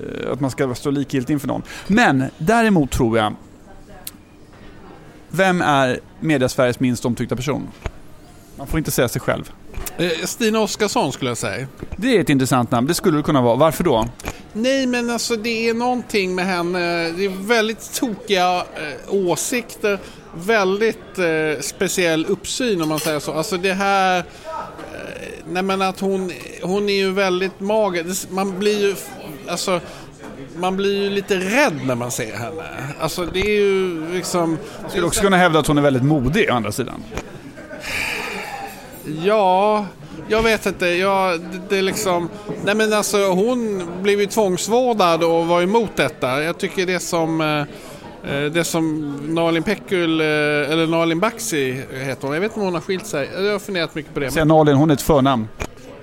eh, 0.00 0.32
att 0.32 0.40
man 0.40 0.50
ska 0.50 0.74
stå 0.74 0.90
likgiltig 0.90 1.34
inför 1.34 1.48
någon. 1.48 1.62
Men 1.86 2.24
däremot 2.38 2.90
tror 2.90 3.18
jag, 3.18 3.34
vem 5.30 5.62
är 5.62 6.00
Mediasveriges 6.20 6.80
minst 6.80 7.04
omtyckta 7.04 7.36
person? 7.36 7.68
Man 8.58 8.66
får 8.66 8.78
inte 8.78 8.90
säga 8.90 9.08
sig 9.08 9.20
själv. 9.20 9.52
Eh, 9.98 10.10
Stina 10.24 10.60
Oskarsson 10.60 11.12
skulle 11.12 11.30
jag 11.30 11.38
säga. 11.38 11.66
Det 11.96 12.16
är 12.16 12.20
ett 12.20 12.30
intressant 12.30 12.70
namn. 12.70 12.86
Det 12.86 12.94
skulle 12.94 13.16
det 13.16 13.22
kunna 13.22 13.42
vara. 13.42 13.56
Varför 13.56 13.84
då? 13.84 14.08
Nej, 14.52 14.86
men 14.86 15.10
alltså 15.10 15.36
det 15.36 15.68
är 15.68 15.74
någonting 15.74 16.34
med 16.34 16.46
henne. 16.46 16.78
Det 17.10 17.24
är 17.24 17.46
väldigt 17.46 17.92
tokiga 17.94 18.56
eh, 18.56 19.14
åsikter. 19.14 19.98
Väldigt 20.34 21.18
eh, 21.18 21.60
speciell 21.60 22.26
uppsyn 22.26 22.82
om 22.82 22.88
man 22.88 22.98
säger 22.98 23.20
så. 23.20 23.32
Alltså 23.32 23.56
det 23.56 23.72
här 23.72 24.24
nej 25.48 25.62
men 25.62 25.82
att 25.82 26.00
hon, 26.00 26.32
hon 26.62 26.88
är 26.88 26.94
ju 26.94 27.12
väldigt 27.12 27.60
mager. 27.60 28.32
Man 28.34 28.58
blir 28.58 28.80
ju, 28.80 28.94
alltså, 29.48 29.80
man 30.56 30.76
blir 30.76 31.02
ju 31.02 31.10
lite 31.10 31.36
rädd 31.36 31.80
när 31.84 31.94
man 31.94 32.10
ser 32.10 32.36
henne. 32.36 32.64
Alltså 33.00 33.26
det 33.26 33.40
är 33.40 33.60
ju 33.60 34.02
liksom... 34.12 34.58
Skulle 34.88 35.06
också 35.06 35.20
kunna 35.20 35.36
hävda 35.36 35.58
att 35.58 35.66
hon 35.66 35.78
är 35.78 35.82
väldigt 35.82 36.04
modig 36.04 36.50
å 36.50 36.54
andra 36.54 36.72
sidan. 36.72 37.04
Ja, 39.24 39.86
jag 40.28 40.42
vet 40.42 40.66
inte. 40.66 40.86
Jag, 40.86 41.40
det, 41.40 41.60
det 41.68 41.78
är 41.78 41.82
liksom... 41.82 42.28
Nej 42.64 42.74
men 42.74 42.92
alltså 42.92 43.18
hon 43.18 43.86
blev 44.02 44.20
ju 44.20 44.26
tvångsvårdad 44.26 45.24
och 45.24 45.46
var 45.46 45.62
emot 45.62 45.90
detta. 45.96 46.42
Jag 46.42 46.58
tycker 46.58 46.86
det 46.86 47.00
som... 47.00 47.40
Eh, 47.40 47.64
det 48.26 48.64
som 48.64 49.16
Nalin 49.28 49.62
Pekul, 49.62 50.20
eh, 50.20 50.26
eller 50.26 50.86
Nalin 50.86 51.20
Baxi 51.20 51.72
heter 51.92 52.26
hon. 52.26 52.34
Jag 52.34 52.40
vet 52.40 52.50
inte 52.50 52.60
om 52.60 52.64
hon 52.64 52.74
har 52.74 52.80
skilt 52.80 53.06
sig. 53.06 53.30
Jag 53.34 53.52
har 53.52 53.58
funderat 53.58 53.94
mycket 53.94 54.14
på 54.14 54.20
det. 54.20 54.30
Säg 54.30 54.44
Nalin, 54.44 54.76
hon 54.76 54.90
är 54.90 54.94
ett 54.94 55.02
förnamn. 55.02 55.48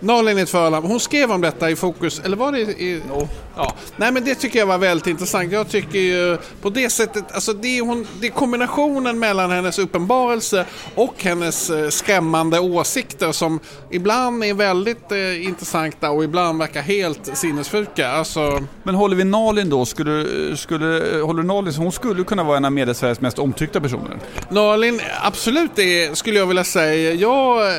Nalin 0.04 0.38
ett 0.38 0.50
förnamn. 0.50 0.88
Hon 0.88 1.00
skrev 1.00 1.32
om 1.32 1.42
detta 1.42 1.70
i 1.70 1.76
Fokus, 1.76 2.22
eller 2.26 2.38
var 2.38 2.52
det 2.52 2.60
i... 2.60 3.02
No. 3.10 3.28
Ja. 3.56 3.74
Nej 3.96 4.12
men 4.12 4.24
det 4.24 4.36
tycker 4.36 4.60
jag 4.60 4.66
var 4.66 4.78
väldigt 4.78 5.08
intressant. 5.08 5.52
Jag 5.52 5.70
tycker 5.70 6.00
ju 6.00 6.38
på 6.62 6.70
det 6.70 6.90
sättet, 6.90 7.24
alltså 7.32 7.54
det 7.54 7.78
är, 7.78 7.82
hon, 7.82 8.08
det 8.22 8.28
är 8.28 8.32
kombinationen 8.32 9.20
mellan 9.20 9.52
hennes 9.52 9.80
uppenbarelse 9.80 10.66
och 10.96 11.24
hennes 11.24 11.70
eh, 11.70 11.90
skrämmande 11.90 12.60
åsikter 12.60 13.32
som 13.32 13.60
ibland 13.92 14.44
är 14.44 14.54
väldigt 14.54 15.12
eh, 15.12 15.46
intressanta 15.46 16.12
och 16.12 16.24
ibland 16.24 16.60
verkar 16.60 16.82
helt 16.82 17.38
sinnessjuka. 17.38 18.10
Alltså... 18.10 18.64
Men 18.84 18.96
håller 18.96 19.16
vi 19.16 19.24
Nalin 19.24 19.70
då, 19.70 19.86
skulle, 19.86 20.26
skulle, 20.58 21.20
håller 21.22 21.44
Nalin, 21.44 21.74
hon 21.74 21.92
skulle 21.92 22.24
kunna 22.24 22.44
vara 22.44 22.58
en 22.58 22.66
av 22.66 22.72
Mediesveriges 22.72 23.22
mest 23.22 23.40
omtyckta 23.40 23.82
personer? 23.82 24.18
Nalin, 24.50 25.02
absolut 25.22 25.72
det 25.76 26.18
skulle 26.18 26.40
jag 26.40 26.46
vilja 26.46 26.64
säga. 26.64 27.14
Jag 27.14 27.68
eh, 27.68 27.74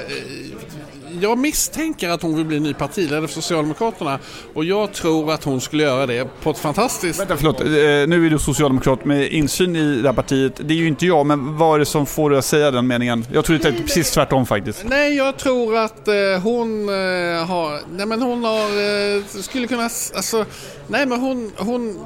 jag 1.25 1.39
misstänker 1.39 2.09
att 2.09 2.23
hon 2.23 2.37
vill 2.37 2.45
bli 2.45 2.61
ny 2.61 2.75
partiledare 2.75 3.29
för 3.29 3.35
Socialdemokraterna 3.35 4.19
och 4.55 4.65
jag 4.65 4.93
tror 4.93 5.33
att 5.33 5.45
hon 5.45 5.61
skulle 5.61 5.83
göra 5.83 6.07
det 6.07 6.43
på 6.43 6.51
ett 6.51 6.59
fantastiskt... 6.59 7.21
Vänta, 7.21 7.37
förlåt. 7.37 7.61
Eh, 7.61 7.67
nu 7.67 8.27
är 8.27 8.31
du 8.31 8.39
socialdemokrat 8.39 9.05
med 9.05 9.33
insyn 9.33 9.77
i 9.77 10.03
det 10.03 10.09
här 10.09 10.15
partiet. 10.15 10.53
Det 10.57 10.75
är 10.75 10.79
ju 10.79 10.89
inte 10.89 11.07
jag, 11.07 11.27
men 11.27 11.57
vad 11.57 11.75
är 11.75 11.79
det 11.79 11.87
som 11.87 12.07
får 12.07 12.31
dig 12.31 12.39
att 12.39 12.45
säga 12.45 12.71
den 12.71 12.87
meningen? 12.87 13.27
Jag 13.33 13.45
tror 13.45 13.59
det 13.59 13.69
är 13.69 13.73
precis 13.73 14.11
tvärtom 14.11 14.47
faktiskt. 14.47 14.85
Nej, 14.85 15.17
jag 15.17 15.37
tror 15.37 15.77
att 15.77 16.09
eh, 16.09 16.15
hon 16.43 16.89
eh, 16.89 17.47
har... 17.47 17.97
Nej, 17.97 18.07
men 18.07 18.23
hon 18.23 18.45
har... 18.45 19.43
Skulle 19.43 19.67
kunna... 19.67 19.83
Alltså... 19.83 20.45
Nej, 20.87 21.07
men 21.07 21.21
hon... 21.21 21.53
Hon 21.57 22.05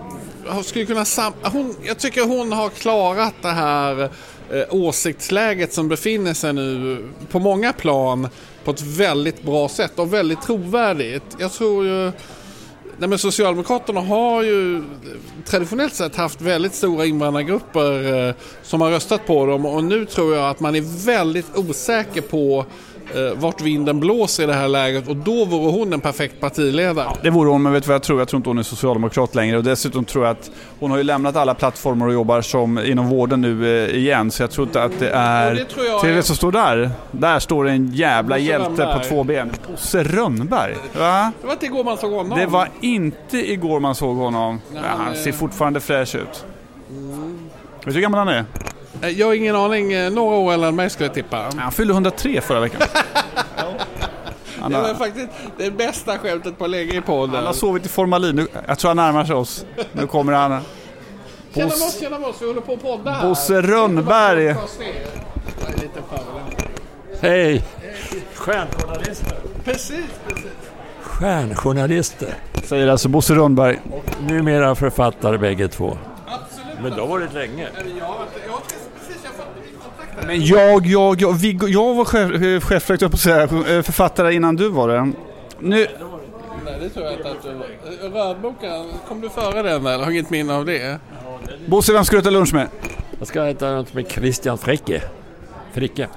skulle 0.65 0.85
kunna... 0.85 1.05
Sam, 1.05 1.33
hon, 1.43 1.75
jag 1.83 1.99
tycker 1.99 2.25
hon 2.25 2.53
har 2.53 2.69
klarat 2.69 3.35
det 3.43 3.49
här 3.49 4.11
Eh, 4.53 4.65
åsiktsläget 4.71 5.73
som 5.73 5.89
befinner 5.89 6.35
sig 6.35 6.53
nu 6.53 6.99
på 7.31 7.39
många 7.39 7.73
plan 7.73 8.29
på 8.65 8.71
ett 8.71 8.83
väldigt 8.83 9.43
bra 9.43 9.69
sätt 9.69 9.99
och 9.99 10.15
väldigt 10.15 10.43
trovärdigt. 10.43 11.23
Jag 11.39 11.53
tror 11.53 11.85
ju... 11.87 12.13
Nej, 13.01 13.09
men 13.09 13.19
Socialdemokraterna 13.19 14.01
har 14.01 14.43
ju 14.43 14.83
traditionellt 15.45 15.95
sett 15.95 16.17
haft 16.17 16.41
väldigt 16.41 16.75
stora 16.75 17.07
invandrargrupper 17.07 18.29
eh, 18.29 18.35
som 18.63 18.81
har 18.81 18.91
röstat 18.91 19.27
på 19.27 19.47
dem 19.47 19.67
och 19.67 19.85
nu 19.85 20.05
tror 20.05 20.35
jag 20.35 20.51
att 20.51 20.61
man 20.61 20.75
är 20.75 21.05
väldigt 21.07 21.57
osäker 21.57 22.21
på 22.21 22.67
eh, 23.15 23.39
vart 23.41 23.61
vinden 23.61 24.01
blåser 24.01 24.43
i 24.43 24.47
det 24.47 24.53
här 24.55 24.69
läget 24.69 25.09
och 25.09 25.17
då 25.17 25.45
vore 25.45 25.73
hon 25.73 25.93
en 25.93 26.01
perfekt 26.01 26.41
partiledare. 26.41 27.07
Det 27.23 27.31
vore 27.31 27.51
hon, 27.51 27.63
men 27.63 27.73
vet 27.73 27.83
du 27.83 27.89
vad 27.89 27.95
jag 27.95 28.03
tror? 28.03 28.19
Jag 28.19 28.29
tror 28.29 28.39
inte 28.39 28.51
hon 28.51 28.59
är 28.59 28.63
socialdemokrat 28.63 29.35
längre 29.35 29.57
och 29.57 29.65
dessutom 29.65 30.05
tror 30.05 30.25
jag 30.25 30.33
att 30.33 30.51
hon 30.81 30.91
har 30.91 30.99
ju 30.99 31.05
lämnat 31.05 31.37
alla 31.37 31.55
plattformar 31.55 32.07
och 32.07 32.13
jobbar 32.13 32.41
som 32.41 32.79
inom 32.79 33.09
vården 33.09 33.41
nu 33.41 33.85
eh, 33.85 33.97
igen 33.97 34.31
så 34.31 34.43
jag 34.43 34.51
tror 34.51 34.67
inte 34.67 34.83
att 34.83 34.99
det 34.99 35.11
är... 35.11 35.55
det 35.55 35.67
Ser 35.71 36.03
du 36.03 36.09
är- 36.09 36.15
vem 36.15 36.23
som 36.23 36.37
står 36.37 36.53
där? 36.53 36.91
Där 37.11 37.39
står 37.39 37.69
en 37.69 37.93
jävla 37.95 38.37
Bosse 38.37 38.45
hjälte 38.49 38.69
Rönnberg. 38.83 38.99
på 38.99 39.05
två 39.09 39.25
ben. 39.25 39.51
Bosse 39.71 40.03
Rönnberg? 40.05 40.75
Va? 40.99 41.33
Det 41.41 41.47
var 41.47 41.53
inte 41.53 41.67
igår 41.67 41.85
man 41.85 41.97
såg 41.97 42.13
honom. 42.13 42.39
Det 42.39 42.47
var 42.47 42.69
inte 42.81 43.53
igår 43.53 43.81
man 43.81 43.95
såg 43.95 44.17
honom. 44.17 44.61
Nej, 44.73 44.83
Ja, 44.85 45.05
han 45.05 45.15
ser 45.17 45.33
fortfarande 45.33 45.81
fräsch 45.81 46.15
ut. 46.15 46.45
Vet 47.85 47.85
du 47.85 47.93
hur 47.93 48.01
gammal 48.01 48.19
han 48.19 48.29
är? 48.29 48.45
Eh, 49.03 49.09
Jag 49.09 49.27
har 49.27 49.35
ingen 49.35 49.57
aning. 49.57 49.93
eh, 49.93 50.11
Några 50.11 50.37
år 50.37 50.53
äldre 50.53 50.69
än 50.69 50.77
mig 50.77 50.91
skulle 50.91 51.07
jag 51.07 51.15
tippa. 51.15 51.45
Han 51.59 51.73
fyllde 51.73 51.93
103 51.95 52.41
förra 52.41 52.61
veckan. 52.61 52.81
Han 54.61 54.71
Det 54.73 54.79
var 54.79 54.89
har, 54.89 54.95
faktiskt 54.95 55.29
det 55.59 55.71
bästa 55.71 56.19
skämtet 56.19 56.59
på 56.59 56.67
länge 56.67 56.93
i 56.99 57.01
podden. 57.01 57.35
han 57.37 57.47
har 57.47 57.53
sovit 57.53 57.87
i 57.87 57.89
formalin. 57.89 58.37
Nu- 58.37 58.49
Jag 58.69 58.79
tror 58.79 58.89
han 58.89 58.97
närmar 58.97 59.25
sig 59.25 59.35
oss. 59.35 59.65
Nu 59.93 60.07
kommer 60.07 60.33
han. 60.33 60.61
Tjena 61.55 61.69
Bosse- 61.69 61.81
Moss, 61.85 62.01
tjena 62.01 62.19
Moss, 62.19 62.37
vi 62.43 62.47
håller 62.47 62.61
på 62.61 62.73
att 62.73 62.83
podda 62.83 63.11
här. 63.11 63.29
Bosse 63.29 63.61
Rönnberg. 63.63 64.55
Hej! 67.21 67.63
Stjärnjournalister. 68.35 69.37
Precis, 69.65 70.05
precis. 70.29 70.47
Stjärnjournalister. 71.03 72.35
Säger 72.65 72.89
alltså 72.89 73.09
Bosse 73.09 73.35
Rönnberg. 73.35 73.81
Numera 74.21 74.75
författare 74.75 75.39
bägge 75.39 75.69
två. 75.69 75.99
Absolut. 76.27 76.79
Men 76.83 76.91
det 76.93 77.01
har 77.01 77.09
varit 77.09 77.33
länge. 77.35 77.69
Jag 77.99 78.05
har 78.05 78.15
här. 78.19 78.27
Men 80.29 80.45
jag, 80.45 80.87
jag, 80.87 81.21
jag, 81.21 81.33
Viggo, 81.33 81.67
jag 81.67 81.95
var 81.95 82.05
chef, 82.05 82.43
eh, 82.43 82.61
chefredaktör 82.61 83.09
på 83.09 83.15
att 83.15 83.21
säga, 83.21 83.43
eh, 83.43 83.83
författare 83.83 84.35
innan 84.35 84.57
du 84.57 84.69
var 84.69 84.89
det. 84.89 85.13
Nu, 85.59 85.87
Nej, 86.65 86.77
det 86.81 86.89
tror 86.89 87.05
jag 87.05 87.15
inte 87.15 87.31
att 87.31 87.43
du 87.43 87.55
var. 87.55 88.27
Rödboken, 88.27 88.87
kom 89.09 89.21
du 89.21 89.29
före 89.29 89.63
den 89.63 89.87
eller? 89.87 90.05
Har 90.05 90.11
inget 90.11 90.31
minne 90.31 90.55
av 90.55 90.65
det? 90.65 90.99
Bosse, 91.67 91.93
vem 91.93 92.05
ska 92.05 92.17
du 92.17 92.21
äta 92.21 92.31
lunch 92.31 92.55
med? 92.55 92.69
Jag 93.19 93.29
ska 93.29 93.49
äta 93.49 93.71
något 93.71 93.95
med 93.95 94.11
Christian 94.11 94.59
Fricke. 94.59 95.03
Fricke. 95.73 96.09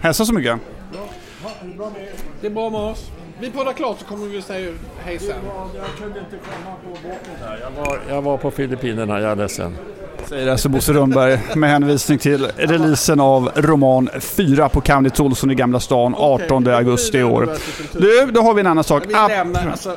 Hälsa 0.00 0.24
så 0.24 0.34
mycket. 0.34 0.58
Det 2.40 2.46
är 2.46 2.50
bra 2.50 2.70
med 2.70 2.80
oss. 2.80 3.10
Vi 3.40 3.50
poddar 3.50 3.72
klart 3.72 3.98
så 3.98 4.04
kommer 4.04 4.26
vi 4.26 4.42
säga 4.42 4.72
hej 5.04 5.18
sen. 5.18 5.36
Jag 7.60 7.84
var, 7.84 7.98
jag 8.08 8.22
var 8.22 8.36
på 8.36 8.50
Filippinerna, 8.50 9.20
jag 9.20 9.32
är 9.32 9.36
ledsen. 9.36 9.76
Säger 10.28 10.48
alltså 10.48 10.68
Bosse 10.68 10.92
Rönnberg 10.92 11.38
med 11.54 11.70
hänvisning 11.70 12.18
till 12.18 12.46
releasen 12.56 13.20
av 13.20 13.50
roman 13.54 14.08
4 14.20 14.68
på 14.68 14.80
Candy 14.80 15.10
Olsson 15.18 15.50
i 15.50 15.54
Gamla 15.54 15.80
stan 15.80 16.14
18 16.18 16.66
augusti 16.66 17.18
i 17.18 17.22
år. 17.22 17.56
Du, 17.92 18.30
då 18.30 18.40
har 18.40 18.54
vi 18.54 18.60
en 18.60 18.66
annan 18.66 18.84
sak. 18.84 19.02
Vi 19.06 19.12
lämnar, 19.12 19.70
alltså, 19.70 19.96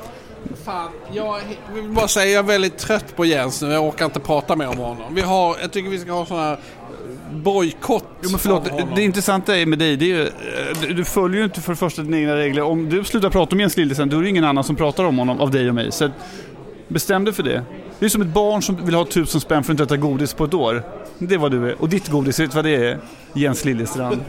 fan, 0.66 0.90
jag 1.12 1.38
vill 1.74 1.90
bara 1.90 2.08
säga 2.08 2.26
jag 2.26 2.44
är 2.44 2.48
väldigt 2.48 2.78
trött 2.78 3.16
på 3.16 3.26
Jens 3.26 3.62
nu. 3.62 3.72
Jag 3.72 3.84
orkar 3.84 4.06
inte 4.06 4.20
prata 4.20 4.56
mer 4.56 4.68
om 4.68 4.78
honom. 4.78 5.16
Vi 5.16 5.22
har, 5.22 5.56
jag 5.62 5.72
tycker 5.72 5.90
vi 5.90 6.00
ska 6.00 6.12
ha 6.12 6.26
sån 6.26 6.40
här 6.40 6.58
bojkott 7.32 8.06
Jo, 8.22 8.30
men 8.30 8.40
förlåt, 8.40 8.70
det 8.96 9.04
intressanta 9.04 9.58
är 9.58 9.66
med 9.66 9.80
dig, 9.80 9.98
det 9.98 10.06
är 10.06 10.08
ju, 10.08 10.22
eh, 10.24 10.32
du, 10.82 10.94
du 10.94 11.06
följer 11.06 11.38
ju 11.38 11.44
inte 11.44 11.62
för 11.62 11.72
det 11.72 11.78
första 11.78 12.02
dina 12.02 12.18
egna 12.18 12.36
regler. 12.36 12.62
Om 12.62 12.90
du 12.90 13.04
slutar 13.04 13.30
prata 13.30 13.56
om 13.56 13.60
Jens 13.60 13.78
Lillesen, 13.78 14.10
då 14.10 14.18
är 14.18 14.22
det 14.22 14.30
ingen 14.30 14.44
annan 14.44 14.64
som 14.64 14.76
pratar 14.76 15.04
om 15.04 15.18
honom, 15.18 15.42
av 15.42 15.52
dig 15.52 15.70
och 15.70 15.76
mig. 15.76 15.92
Så 15.92 16.10
bestäm 16.94 17.26
dig 17.26 17.34
för 17.34 17.44
det. 17.44 17.64
Det 18.00 18.06
är 18.06 18.10
som 18.10 18.22
ett 18.22 18.28
barn 18.28 18.62
som 18.62 18.86
vill 18.86 18.96
ha 18.96 19.06
tusen 19.06 19.42
spänn 19.42 19.64
för 19.64 19.74
att 19.74 19.80
inte 19.80 19.96
äta 19.96 19.98
godis 19.98 20.34
på 20.34 20.44
ett 20.46 20.54
år. 20.54 20.84
Det 21.18 21.36
är 21.36 21.40
vad 21.40 21.52
du 21.52 21.70
är. 21.70 21.82
Och 21.82 21.90
ditt 21.90 22.08
godis, 22.08 22.40
vet 22.40 22.52
du 22.52 22.56
vad 22.56 22.66
det 22.66 22.76
är? 22.76 23.00
Jens 23.34 23.66
Liljestrand. 23.66 24.20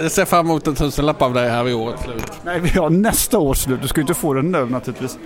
Jag 0.00 0.10
ser 0.10 0.24
fram 0.24 0.46
emot 0.46 0.66
en 0.66 0.74
tusenlapp 0.74 1.22
av 1.22 1.34
dig 1.34 1.48
här 1.48 1.64
vid 1.64 1.74
årets 1.74 2.02
slut. 2.02 2.32
Nej, 2.44 2.60
vi 2.60 2.68
har 2.68 2.90
nästa 2.90 3.38
års 3.38 3.58
slut. 3.58 3.82
Du 3.82 3.88
ska 3.88 4.00
ju 4.00 4.02
inte 4.02 4.14
få 4.14 4.34
den 4.34 4.52
nu 4.52 4.66
naturligtvis. 4.66 5.18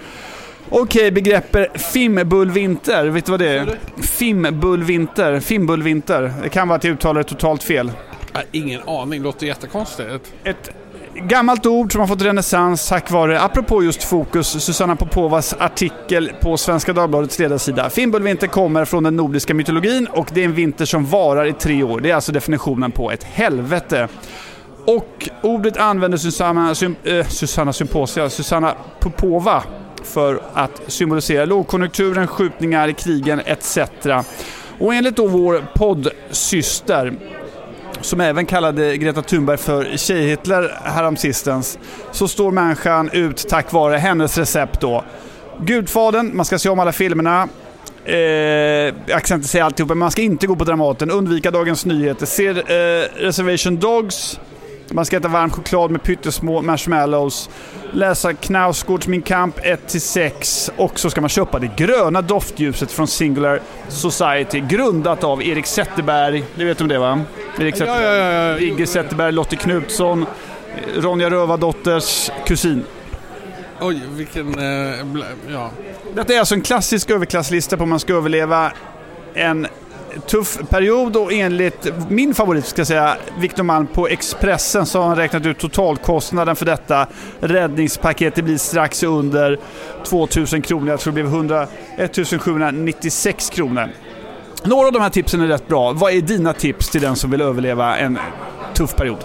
Okej, 0.71 1.11
begreppet 1.11 1.83
Fimbulvinter. 1.83 3.07
Vet 3.07 3.25
du 3.25 3.31
vad 3.31 3.41
det 3.41 3.49
är? 3.49 3.79
Fimbulvinter. 4.03 5.41
Fimbulvinter. 5.41 6.35
Det 6.43 6.49
kan 6.49 6.69
vara 6.69 6.77
att 6.77 6.85
jag 6.85 6.93
uttalar 6.93 7.23
det 7.23 7.29
totalt 7.29 7.63
fel. 7.63 7.93
Ingen 8.53 8.81
aning, 8.87 9.23
låter 9.23 9.47
jättekonstigt. 9.47 10.33
Ett 10.45 10.71
gammalt 11.23 11.67
ord 11.67 11.93
som 11.93 12.01
har 12.01 12.09
fått 12.09 12.23
renässans 12.23 12.89
tack 12.89 13.11
vare, 13.11 13.41
apropå 13.41 13.85
just 13.85 14.03
fokus, 14.03 14.65
Susanna 14.65 14.97
Popovas 14.97 15.55
artikel 15.59 16.33
på 16.41 16.57
Svenska 16.57 16.93
Dagbladets 16.93 17.39
ledarsida. 17.39 17.91
Fimbulvinter 17.91 18.47
kommer 18.47 18.85
från 18.85 19.03
den 19.03 19.17
nordiska 19.17 19.55
mytologin 19.55 20.07
och 20.07 20.31
det 20.35 20.41
är 20.41 20.45
en 20.45 20.55
vinter 20.55 20.85
som 20.85 21.07
varar 21.07 21.47
i 21.47 21.53
tre 21.53 21.83
år. 21.83 22.01
Det 22.01 22.11
är 22.11 22.15
alltså 22.15 22.33
definitionen 22.33 22.93
på 22.93 23.11
ett 23.11 23.25
helvete. 23.25 24.09
Och 24.85 25.29
ordet 25.43 25.77
använder 25.77 26.19
Susanna, 26.19 26.75
sym, 26.75 26.97
eh, 27.05 27.27
Susanna 27.27 27.73
Symposia, 27.73 28.31
Susanna 28.31 28.75
Popova 29.01 29.63
för 30.03 30.43
att 30.55 30.83
symbolisera 30.87 31.45
lågkonjunkturen, 31.45 32.27
skjutningar, 32.27 32.93
krigen 32.93 33.41
etc. 33.41 33.79
Och 34.79 34.95
enligt 34.95 35.17
då 35.17 35.27
vår 35.27 35.65
poddsyster 35.75 37.13
som 38.01 38.21
även 38.21 38.47
kallade 38.47 38.97
Greta 38.97 39.23
Thunberg 39.23 39.57
för 39.57 39.97
Tjej-Hitler 39.97 40.79
häromsistens, 40.85 41.79
så 42.13 42.29
står 42.29 42.51
människan 42.51 43.11
ut 43.13 43.49
tack 43.49 43.73
vare 43.73 43.97
hennes 43.97 44.39
recept 44.39 44.81
då. 44.81 45.05
Gudfadern, 45.61 46.37
man 46.37 46.47
ska 46.47 46.59
se 46.59 46.69
om 46.69 46.79
alla 46.79 46.93
filmerna. 46.93 47.49
Eh, 48.05 48.17
jag 49.07 49.23
kan 49.23 49.37
inte 49.37 49.49
säga 49.49 49.65
alltihopa, 49.65 49.95
men 49.95 49.99
man 49.99 50.11
ska 50.11 50.23
inte 50.23 50.47
gå 50.47 50.57
på 50.57 50.65
Dramaten, 50.65 51.11
undvika 51.11 51.51
Dagens 51.51 51.87
Nyheter, 51.87 52.27
se 52.27 52.49
eh, 52.49 52.55
Reservation 53.15 53.77
Dogs, 53.77 54.41
man 54.91 55.05
ska 55.05 55.17
äta 55.17 55.29
varm 55.29 55.51
choklad 55.51 55.91
med 55.91 56.03
pyttesmå 56.03 56.63
marshmallows, 56.63 57.51
läsa 57.93 58.35
Knausgårds 58.35 59.09
Min 59.09 59.23
Kamp 59.23 59.59
1-6 59.59 60.71
och 60.77 60.99
så 60.99 61.11
ska 61.11 61.21
man 61.21 61.31
köpa 61.31 61.59
det 61.59 61.71
gröna 61.77 62.23
doftljuset 62.23 62.93
från 62.93 63.09
Singular 63.09 63.61
Society 63.89 64.61
grundat 64.61 65.25
av 65.25 65.43
Erik 65.43 65.67
Zetterberg. 65.67 66.45
Ni 66.55 66.65
vet 66.65 66.81
om 66.81 66.89
det 66.89 66.99
va? 66.99 67.21
Erik 67.59 67.81
Ja, 67.81 68.03
ja, 68.03 68.15
ja, 68.15 68.33
ja. 68.33 68.57
Vigge 68.57 68.87
Zetterberg, 68.87 69.33
Lottie 69.33 69.59
Knutsson, 69.59 70.27
Ronja 70.97 71.31
Rövardotters 71.31 72.31
kusin. 72.47 72.85
Oj, 73.81 74.01
vilken... 74.11 74.59
Eh, 74.59 74.97
ja. 75.53 75.71
Detta 76.15 76.35
är 76.35 76.39
alltså 76.39 76.55
en 76.55 76.63
klassisk 76.63 77.11
överklasslista 77.11 77.77
på 77.77 77.83
hur 77.83 77.89
man 77.89 78.01
ska 78.01 78.15
överleva 78.15 78.73
en 79.35 79.67
tuff 80.27 80.59
period 80.71 81.17
och 81.17 81.33
enligt 81.33 81.93
min 82.09 82.35
favorit 82.35 82.67
ska 82.67 82.81
jag 82.81 82.87
säga, 82.87 83.17
Victor 83.39 83.63
Malm 83.63 83.87
på 83.87 84.09
Expressen 84.09 84.87
så 84.87 85.01
har 85.01 85.09
han 85.09 85.17
räknat 85.17 85.47
ut 85.47 85.59
totalkostnaden 85.59 86.57
för 86.57 86.67
detta 86.67 87.07
räddningspaket. 87.41 88.35
Det 88.35 88.43
blir 88.43 88.59
strax 88.59 89.03
under 89.03 89.59
2000 90.05 90.63
kronor. 90.63 90.89
Jag 90.89 91.01
tror 91.01 91.13
det 91.13 91.23
blev 91.23 91.27
100, 91.27 91.67
1796 91.99 93.51
kronor. 93.51 93.91
Några 94.67 94.87
av 94.87 94.93
de 94.93 95.03
här 95.03 95.11
tipsen 95.11 95.41
är 95.41 95.47
rätt 95.47 95.69
bra. 95.69 95.93
Vad 95.93 96.13
är 96.13 96.21
dina 96.21 96.53
tips 96.53 96.89
till 96.89 97.01
den 97.01 97.17
som 97.17 97.31
vill 97.31 97.41
överleva 97.41 97.97
en 97.97 98.19
tuff 98.75 98.97
period? 98.97 99.19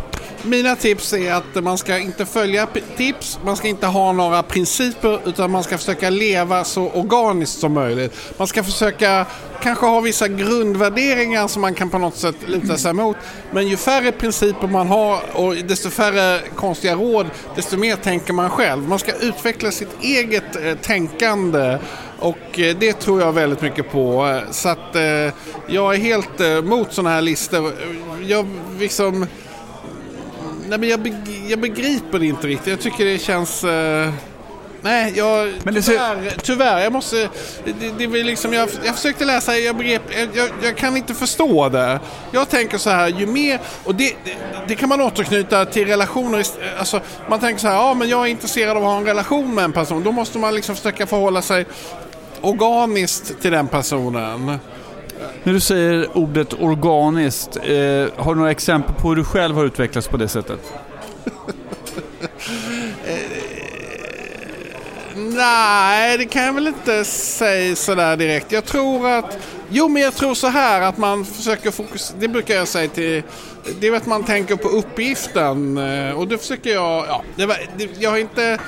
Mina 0.43 0.75
tips 0.75 1.13
är 1.13 1.33
att 1.33 1.63
man 1.63 1.77
ska 1.77 1.98
inte 1.98 2.25
följa 2.25 2.67
tips, 2.98 3.39
man 3.45 3.57
ska 3.57 3.67
inte 3.67 3.88
ha 3.88 4.12
några 4.12 4.43
principer 4.43 5.19
utan 5.25 5.51
man 5.51 5.63
ska 5.63 5.77
försöka 5.77 6.10
leva 6.10 6.63
så 6.63 6.89
organiskt 6.89 7.60
som 7.60 7.74
möjligt. 7.74 8.33
Man 8.38 8.48
ska 8.48 8.63
försöka 8.63 9.25
kanske 9.62 9.86
ha 9.86 10.00
vissa 10.00 10.27
grundvärderingar 10.27 11.48
som 11.48 11.62
man 11.62 11.74
kan 11.74 11.89
på 11.89 11.98
något 11.98 12.15
sätt 12.15 12.36
luta 12.48 12.77
sig 12.77 12.93
mot. 12.93 13.17
Men 13.51 13.67
ju 13.67 13.77
färre 13.77 14.12
principer 14.12 14.67
man 14.67 14.88
har 14.88 15.19
och 15.33 15.55
desto 15.55 15.89
färre 15.89 16.39
konstiga 16.55 16.95
råd, 16.95 17.27
desto 17.55 17.77
mer 17.77 17.95
tänker 17.95 18.33
man 18.33 18.50
själv. 18.50 18.88
Man 18.89 19.00
ska 19.00 19.12
utveckla 19.12 19.71
sitt 19.71 20.01
eget 20.01 20.65
eh, 20.65 20.75
tänkande 20.75 21.77
och 22.22 22.60
eh, 22.60 22.75
det 22.80 22.94
tror 22.94 23.22
jag 23.22 23.32
väldigt 23.34 23.62
mycket 23.62 23.92
på. 23.92 24.28
Eh, 24.28 24.51
Så 24.51 24.70
att 24.70 24.96
eh, 24.96 25.01
jag 25.68 25.96
är 25.96 26.00
helt 26.00 26.40
eh, 26.42 26.62
mot 26.62 26.94
sådana 26.94 27.10
här 27.16 27.22
listor. 27.22 27.74
Jag 28.28 28.48
liksom... 28.80 29.28
Nej 30.68 30.80
men 30.80 30.90
jag, 30.90 31.00
beg- 31.00 31.50
jag 31.50 31.60
begriper 31.60 32.20
det 32.20 32.25
inte 32.25 32.48
riktigt. 32.48 32.68
Jag 32.68 32.80
tycker 32.80 33.06
det 33.06 33.20
känns... 33.20 33.63
nej, 34.82 35.13
jag... 35.16 35.54
Men 35.63 35.74
det 35.74 35.82
tyvärr, 35.82 36.34
tyvärr, 36.44 36.80
jag 36.80 36.94
måste... 36.94 37.30
Det, 37.80 37.90
det 37.98 38.08
liksom, 38.08 38.54
jag, 38.54 38.70
jag 38.86 38.96
försökte 38.96 39.25
läsa, 39.25 39.58
jag 39.58 39.75
begrep... 39.78 40.01
Jag, 40.34 40.50
jag, 40.63 40.78
kan 40.78 40.98
inte 40.98 41.13
förstå 41.13 41.70
det. 41.70 42.00
Jag 42.32 42.50
tänker 42.50 42.78
så 42.78 42.90
här, 42.90 43.08
ju 43.08 43.25
mer... 43.25 43.60
Och 43.84 43.96
det, 43.96 44.16
det, 44.24 44.36
det 44.68 44.75
kan 44.75 44.90
man 44.90 45.01
återknyta 45.01 45.66
till 45.66 45.88
relationer. 45.88 46.46
Alltså, 46.80 47.01
man 47.30 47.40
tänker 47.40 47.62
så 47.62 47.68
här, 47.68 47.75
ja 47.75 47.94
men 47.94 48.10
jag 48.10 48.22
är 48.25 48.32
intresserad 48.32 48.78
av 48.78 48.84
att 48.84 48.90
ha 48.90 48.98
en 48.98 49.06
relation 49.06 49.56
med 49.56 49.63
en 49.63 49.72
person. 49.72 50.04
Då 50.04 50.12
måste 50.12 50.38
man 50.38 50.56
liksom 50.56 50.75
försöka 50.75 51.08
förhålla 51.08 51.42
sig 51.42 51.66
organiskt 52.41 53.41
till 53.41 53.51
den 53.51 53.67
personen. 53.67 54.60
När 55.43 55.53
du 55.53 55.60
säger 55.60 56.17
ordet 56.17 56.53
organiskt, 56.53 57.55
eh, 57.55 57.63
har 58.15 58.25
du 58.25 58.36
några 58.36 58.51
exempel 58.51 58.95
på 58.95 59.10
hur 59.10 59.15
du 59.15 59.24
själv 59.24 59.55
har 59.55 59.65
utvecklats 59.65 60.07
på 60.07 60.17
det 60.17 60.27
sättet? 60.27 60.60
Nej, 65.15 66.17
det 66.17 66.25
kan 66.25 66.43
jag 66.43 66.53
väl 66.53 66.67
inte 66.67 67.05
säga 67.05 67.75
sådär 67.75 68.17
direkt. 68.17 68.51
Jag 68.51 68.65
tror 68.65 69.07
att... 69.07 69.38
Jo, 69.69 69.88
men 69.88 70.01
jag 70.01 70.15
tror 70.15 70.33
så 70.33 70.48
här 70.48 70.81
att 70.81 70.98
man 70.98 71.25
försöker 71.25 71.71
fokusera... 71.71 72.17
Det 72.19 72.27
brukar 72.27 72.55
jag 72.55 72.67
säga 72.67 72.89
till... 72.89 73.24
Det 73.79 73.88
är 73.88 73.93
att 73.93 74.05
man 74.05 74.24
tänker 74.24 74.55
på 74.55 74.67
uppgiften 74.67 75.77
eh, 75.77 76.12
och 76.12 76.27
det 76.27 76.38
försöker 76.38 76.74
jag... 76.74 77.05
Ja, 77.07 77.48
var, 77.48 77.57
det, 77.77 77.89
jag 78.00 78.10
har 78.10 78.17
inte 78.17 78.45
eh, 78.45 78.60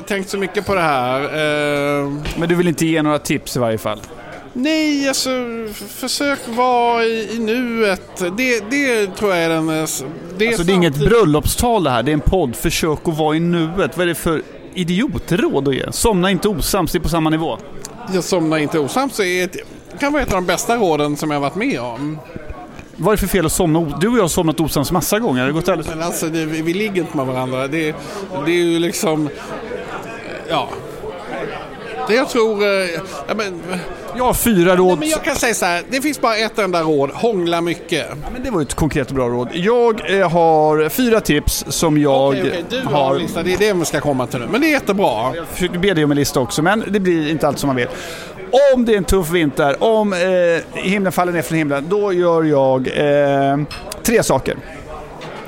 tänkt 0.00 0.30
så 0.30 0.38
mycket 0.38 0.66
på 0.66 0.74
det 0.74 0.80
här. 0.80 1.20
Eh, 1.22 2.12
Men 2.38 2.48
du 2.48 2.54
vill 2.54 2.68
inte 2.68 2.86
ge 2.86 3.02
några 3.02 3.18
tips 3.18 3.56
i 3.56 3.58
varje 3.58 3.78
fall? 3.78 4.00
Nej, 4.52 5.08
alltså 5.08 5.30
försök 5.88 6.38
vara 6.48 7.04
i, 7.04 7.28
i 7.34 7.38
nuet. 7.38 8.22
Det, 8.36 8.70
det 8.70 9.06
tror 9.06 9.30
jag 9.34 9.44
är 9.44 9.48
den... 9.48 9.68
eh, 9.68 9.74
Det 10.38 10.44
är, 10.44 10.48
Alltså 10.48 10.64
det 10.64 10.72
är 10.72 10.74
inget 10.74 10.92
samtidigt- 10.94 11.08
bröllopstal 11.10 11.84
det 11.84 11.90
här, 11.90 12.02
det 12.02 12.10
är 12.10 12.14
en 12.14 12.20
podd. 12.20 12.56
Försök 12.56 12.98
att 13.08 13.16
vara 13.18 13.36
i 13.36 13.40
nuet. 13.40 13.96
Vad 13.96 14.00
är 14.00 14.06
det 14.06 14.14
för 14.14 14.42
idiotråd 14.74 15.68
att 15.68 15.74
ge? 15.74 15.92
Somna 15.92 16.30
inte 16.30 16.48
osams, 16.48 16.92
det 16.92 16.98
är 16.98 17.00
på 17.00 17.08
samma 17.08 17.30
nivå. 17.30 17.58
Jag 18.14 18.24
somnar 18.24 18.58
inte 18.58 18.78
osams 18.78 19.20
är 19.20 19.44
ett, 19.44 19.56
kan 20.00 20.12
vara 20.12 20.22
ett 20.22 20.28
av 20.28 20.34
de 20.34 20.46
bästa 20.46 20.76
råden 20.76 21.16
som 21.16 21.30
jag 21.30 21.40
varit 21.40 21.54
med 21.54 21.80
om. 21.80 22.18
Vad 22.96 23.12
är 23.12 23.16
det 23.16 23.20
för 23.20 23.26
fel 23.26 23.46
att 23.46 23.52
somna 23.52 23.98
Du 24.00 24.08
och 24.08 24.16
jag 24.18 24.22
har 24.22 24.28
somnat 24.28 24.60
osams 24.60 24.92
massa 24.92 25.18
gånger. 25.18 25.40
Det 25.40 25.46
har 25.46 25.52
gått 25.52 25.68
alldeles... 25.68 25.88
Men 25.94 26.02
alltså, 26.02 26.26
det, 26.26 26.44
vi, 26.44 26.62
vi 26.62 26.74
ligger 26.74 27.00
inte 27.02 27.16
med 27.16 27.26
varandra. 27.26 27.68
Det, 27.68 27.94
det 28.46 28.50
är 28.52 28.56
ju 28.64 28.78
liksom... 28.78 29.28
Ja. 30.50 30.68
Det 32.08 32.14
jag 32.14 32.28
tror... 32.28 32.62
eh, 32.64 32.88
Ja, 33.28 33.34
men, 33.36 33.62
Jag 34.16 34.24
har 34.24 34.34
fyra 34.34 34.76
råd. 34.76 34.98
men 34.98 35.08
jag 35.08 35.24
kan 35.24 35.34
säga 35.36 35.54
så 35.54 35.64
här. 35.66 35.82
Det 35.90 36.00
finns 36.00 36.20
bara 36.20 36.36
ett 36.36 36.58
enda 36.58 36.82
råd. 36.82 37.10
Hångla 37.10 37.60
mycket. 37.60 38.06
Ja, 38.10 38.28
men 38.32 38.42
det 38.42 38.50
var 38.50 38.62
ett 38.62 38.74
konkret 38.74 39.08
och 39.08 39.14
bra 39.14 39.28
råd. 39.28 39.48
Jag 39.52 40.20
eh, 40.20 40.30
har 40.30 40.88
fyra 40.88 41.20
tips 41.20 41.64
som 41.68 41.98
jag 41.98 42.28
Okej, 42.28 42.40
okej, 42.48 42.64
du 42.70 42.80
har 42.80 43.04
har... 43.04 43.14
en 43.14 43.22
lista. 43.22 43.42
Det 43.42 43.52
är 43.54 43.58
det 43.58 43.72
vi 43.72 43.84
ska 43.84 44.00
komma 44.00 44.26
till 44.26 44.40
nu. 44.40 44.46
Men 44.50 44.60
det 44.60 44.66
är 44.66 44.70
jättebra. 44.70 45.36
Jag 45.36 45.46
försökte 45.46 45.78
be 45.78 45.94
dig 45.94 46.04
om 46.04 46.10
en 46.10 46.16
lista 46.16 46.40
också, 46.40 46.62
men 46.62 46.84
det 46.88 47.00
blir 47.00 47.30
inte 47.30 47.48
allt 47.48 47.58
som 47.58 47.66
man 47.66 47.76
vill. 47.76 47.88
Om 48.74 48.84
det 48.84 48.92
är 48.92 48.96
en 48.98 49.04
tuff 49.04 49.30
vinter, 49.30 49.76
om 49.84 50.12
eh, 50.12 50.18
himlen 50.82 51.12
faller 51.12 51.32
ner 51.32 51.42
från 51.42 51.58
himlen, 51.58 51.86
då 51.88 52.12
gör 52.12 52.42
jag 52.42 52.88
eh, 52.88 53.58
tre 54.02 54.22
saker. 54.22 54.56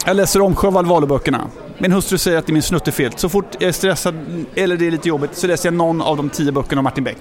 Jag 0.06 0.16
läser 0.16 0.40
om 0.40 0.56
Sjöwall 0.56 0.87
Wahlöö-böckerna. 0.87 1.40
Min 1.82 1.92
hustru 1.92 2.18
säger 2.18 2.38
att 2.38 2.46
det 2.46 2.50
är 2.50 2.52
min 2.54 2.62
snuttefilt. 2.62 3.20
Så 3.20 3.28
fort 3.28 3.46
jag 3.58 3.68
är 3.68 3.72
stressad 3.72 4.14
eller 4.54 4.76
det 4.76 4.86
är 4.86 4.90
lite 4.90 5.08
jobbigt 5.08 5.30
så 5.36 5.46
läser 5.46 5.66
jag 5.66 5.74
någon 5.74 6.02
av 6.02 6.16
de 6.16 6.30
tio 6.30 6.52
böckerna 6.52 6.78
om 6.80 6.84
Martin 6.84 7.04
Beck. 7.04 7.16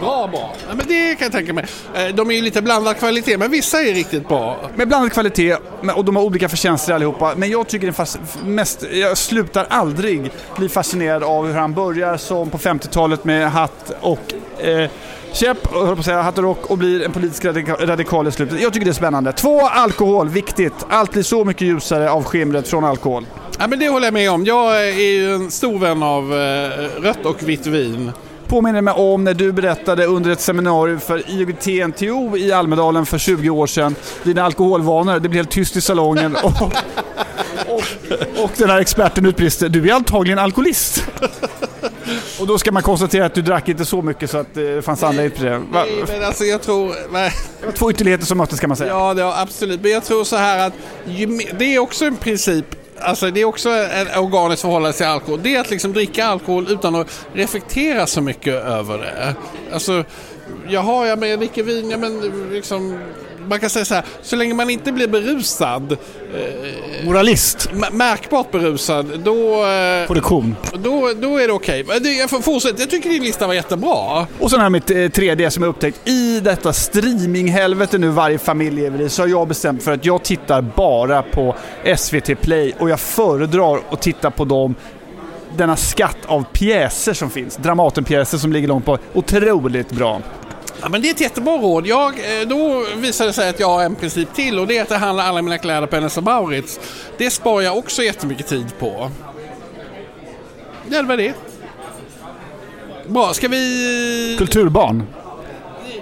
Bra, 0.00 0.28
bra. 0.32 0.52
Ja, 0.68 0.74
men 0.74 0.86
det 0.88 1.14
kan 1.14 1.24
jag 1.24 1.32
tänka 1.32 1.52
mig. 1.52 1.64
Eh, 1.94 2.14
De 2.14 2.30
är 2.30 2.34
ju 2.34 2.42
lite 2.42 2.62
blandad 2.62 2.96
kvalitet, 2.96 3.36
men 3.38 3.50
vissa 3.50 3.82
är 3.82 3.94
riktigt 3.94 4.28
bra. 4.28 4.56
Med 4.74 4.88
blandad 4.88 5.12
kvalitet 5.12 5.56
och 5.94 6.04
de 6.04 6.16
har 6.16 6.22
olika 6.22 6.48
förtjänster 6.48 6.94
allihopa. 6.94 7.34
Men 7.36 7.50
jag 7.50 7.68
tycker 7.68 7.92
fas- 7.92 8.18
mest, 8.44 8.84
jag 8.92 9.18
slutar 9.18 9.66
aldrig 9.70 10.30
bli 10.56 10.68
fascinerad 10.68 11.22
av 11.24 11.46
hur 11.46 11.54
han 11.54 11.74
börjar 11.74 12.16
som 12.16 12.50
på 12.50 12.58
50-talet 12.58 13.24
med 13.24 13.50
hatt 13.52 13.92
och 14.00 14.34
eh, 14.64 14.90
käpp, 15.36 15.66
och, 15.66 15.86
höll 15.86 15.94
på 15.94 16.00
att 16.00 16.04
säga, 16.04 16.22
hatt 16.22 16.38
och 16.38 16.44
rock 16.44 16.70
och 16.70 16.78
blir 16.78 17.04
en 17.04 17.12
politisk 17.12 17.44
radika- 17.44 17.86
radikal 17.86 18.28
i 18.28 18.32
slutet. 18.32 18.60
Jag 18.60 18.72
tycker 18.72 18.84
det 18.84 18.90
är 18.90 18.94
spännande. 18.94 19.32
Två, 19.32 19.60
alkohol, 19.60 20.28
viktigt. 20.28 20.72
Allt 20.88 21.12
blir 21.12 21.22
så 21.22 21.44
mycket 21.44 21.62
ljusare 21.62 22.10
av 22.10 22.24
skimret 22.24 22.68
från 22.68 22.84
alkohol. 22.84 23.26
Ja, 23.58 23.66
men 23.66 23.78
det 23.78 23.88
håller 23.88 24.06
jag 24.06 24.14
med 24.14 24.30
om. 24.30 24.44
Jag 24.44 24.88
är 24.88 25.00
ju 25.00 25.34
en 25.34 25.50
stor 25.50 25.78
vän 25.78 26.02
av 26.02 26.32
eh, 26.34 27.02
rött 27.02 27.24
och 27.26 27.42
vitt 27.48 27.66
vin. 27.66 28.12
Påminner 28.46 28.80
mig 28.80 28.94
om 28.94 29.24
när 29.24 29.34
du 29.34 29.52
berättade 29.52 30.06
under 30.06 30.30
ett 30.30 30.40
seminarium 30.40 31.00
för 31.00 31.18
IOGT-NTO 31.18 32.36
i 32.36 32.52
Almedalen 32.52 33.06
för 33.06 33.18
20 33.18 33.50
år 33.50 33.66
sedan. 33.66 33.94
Dina 34.22 34.42
alkoholvanor, 34.42 35.12
det 35.20 35.28
blev 35.28 35.34
helt 35.34 35.50
tyst 35.50 35.76
i 35.76 35.80
salongen. 35.80 36.36
Och, 36.42 36.62
och, 37.68 37.82
och 38.44 38.50
den 38.56 38.70
här 38.70 38.80
experten 38.80 39.26
utbrister, 39.26 39.68
du 39.68 39.90
är 39.90 39.94
antagligen 39.94 40.38
alkoholist. 40.38 41.04
Och 42.40 42.46
då 42.46 42.58
ska 42.58 42.72
man 42.72 42.82
konstatera 42.82 43.26
att 43.26 43.34
du 43.34 43.42
drack 43.42 43.68
inte 43.68 43.84
så 43.84 44.02
mycket 44.02 44.30
så 44.30 44.38
att 44.38 44.54
det 44.54 44.84
fanns 44.84 45.02
anledning 45.02 45.36
till 45.36 45.44
det. 45.44 45.58
Va? 45.58 45.64
Nej, 45.72 46.04
men 46.08 46.24
alltså 46.24 46.44
jag 46.44 46.62
tror... 46.62 46.94
Nej. 47.12 47.32
Det 47.60 47.66
var 47.66 47.72
Två 47.72 47.90
ytterligheter 47.90 48.26
som 48.26 48.38
möttes 48.38 48.60
kan 48.60 48.68
man 48.68 48.76
säga. 48.76 48.90
Ja, 48.90 49.14
det, 49.14 49.20
ja, 49.20 49.40
absolut. 49.40 49.80
Men 49.82 49.90
jag 49.90 50.04
tror 50.04 50.24
så 50.24 50.36
här 50.36 50.66
att 50.66 50.72
det 51.58 51.74
är 51.74 51.78
också 51.78 52.04
en 52.04 52.16
princip 52.16 52.64
Alltså 53.00 53.30
det 53.30 53.40
är 53.40 53.44
också 53.44 53.70
ett 53.70 54.16
organiskt 54.16 54.62
förhållande 54.62 54.96
till 54.96 55.06
alkohol. 55.06 55.40
Det 55.42 55.54
är 55.54 55.60
att 55.60 55.70
liksom 55.70 55.92
dricka 55.92 56.26
alkohol 56.26 56.66
utan 56.70 56.94
att 56.94 57.26
reflektera 57.32 58.06
så 58.06 58.20
mycket 58.20 58.54
över 58.54 58.98
det. 58.98 59.34
Alltså, 59.72 60.04
jaha, 60.68 61.06
ja, 61.06 61.16
men 61.16 61.28
jag 61.28 61.38
dricker 61.38 61.62
vin, 61.62 61.90
ja, 61.90 61.98
men 61.98 62.20
liksom... 62.52 62.98
Man 63.48 63.60
kan 63.60 63.70
säga 63.70 63.84
så 63.84 63.94
här, 63.94 64.04
så 64.22 64.36
länge 64.36 64.54
man 64.54 64.70
inte 64.70 64.92
blir 64.92 65.08
berusad, 65.08 65.96
Moralist. 67.04 67.68
m- 67.72 67.84
märkbart 67.92 68.50
berusad, 68.50 69.20
då, 69.24 69.66
eh, 69.66 70.06
På 70.06 70.14
lektion. 70.14 70.56
då, 70.74 71.12
då 71.20 71.38
är 71.38 71.46
det 71.46 71.52
okej. 71.52 71.84
Det- 72.00 72.12
Jag 72.12 72.30
får 72.30 72.40
fortsätta, 72.40 72.80
jag 72.82 72.90
tycker 72.90 73.10
din 73.10 73.22
lista 73.22 73.46
var 73.46 73.54
jättebra. 73.54 74.26
Och 74.40 74.50
sen 74.50 74.60
jag 74.60 74.72
mitt 74.72 74.90
eh, 74.90 75.08
tredje 75.08 75.50
som 75.50 75.62
jag 75.62 75.70
upptäckt. 75.70 76.08
I 76.08 76.40
detta 76.40 76.72
streaminghelvete 76.72 77.98
nu 77.98 78.08
varje 78.08 78.38
familj 78.38 78.76
lever 78.82 79.00
i 79.00 79.08
så 79.08 79.22
har 79.22 79.28
jag 79.28 79.48
bestämt 79.48 79.82
för 79.82 79.92
att 79.92 80.04
jag 80.04 80.22
tittar 80.22 80.62
bara 80.62 81.22
på 81.22 81.54
SVT 81.96 82.34
Play 82.40 82.74
och 82.78 82.90
jag 82.90 83.00
föredrar 83.00 83.78
att 83.90 84.02
titta 84.02 84.30
på 84.30 84.44
dem 84.44 84.74
denna 85.56 85.76
skatt 85.76 86.16
av 86.26 86.44
pjäser 86.52 87.12
som 87.12 87.30
finns. 87.30 87.56
Dramatenpjäser 87.56 88.38
som 88.38 88.52
ligger 88.52 88.68
långt 88.68 88.84
på. 88.84 88.98
Otroligt 89.14 89.90
bra. 89.92 90.20
Ja, 90.82 90.88
men 90.88 91.02
det 91.02 91.08
är 91.08 91.10
ett 91.10 91.20
jättebra 91.20 91.56
råd. 91.56 91.86
Jag, 91.86 92.12
eh, 92.18 92.48
då 92.48 92.84
visade 92.96 93.30
det 93.30 93.34
sig 93.34 93.48
att 93.48 93.60
jag 93.60 93.68
har 93.68 93.84
en 93.84 93.94
princip 93.94 94.34
till 94.34 94.58
och 94.58 94.66
det 94.66 94.78
är 94.78 94.82
att 94.82 94.90
jag 94.90 94.98
handlar 94.98 95.24
alla 95.24 95.42
mina 95.42 95.58
kläder 95.58 95.86
på 95.86 95.96
Hennes 95.96 96.20
Mauritz. 96.20 96.80
Det 97.18 97.30
sparar 97.30 97.60
jag 97.60 97.78
också 97.78 98.02
jättemycket 98.02 98.46
tid 98.46 98.66
på. 98.78 99.10
Ja, 100.90 101.02
det 101.02 101.08
var 101.08 101.16
det. 101.16 101.34
Bra, 103.06 103.34
ska 103.34 103.48
vi... 103.48 104.34
Kulturbarn. 104.38 105.02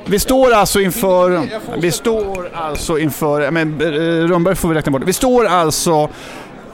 Vi 0.07 0.19
står 0.19 0.53
alltså 0.53 0.81
inför... 0.81 1.49
Vi 1.79 1.91
står 1.91 2.51
alltså 2.55 2.99
inför... 2.99 3.51
Men 3.51 3.81
eh, 3.81 4.29
Rönnberg 4.29 4.55
får 4.57 4.69
vi 4.69 4.75
räkna 4.75 4.93
bort. 4.93 5.03
Vi 5.07 5.13
står 5.13 5.47
alltså 5.47 6.09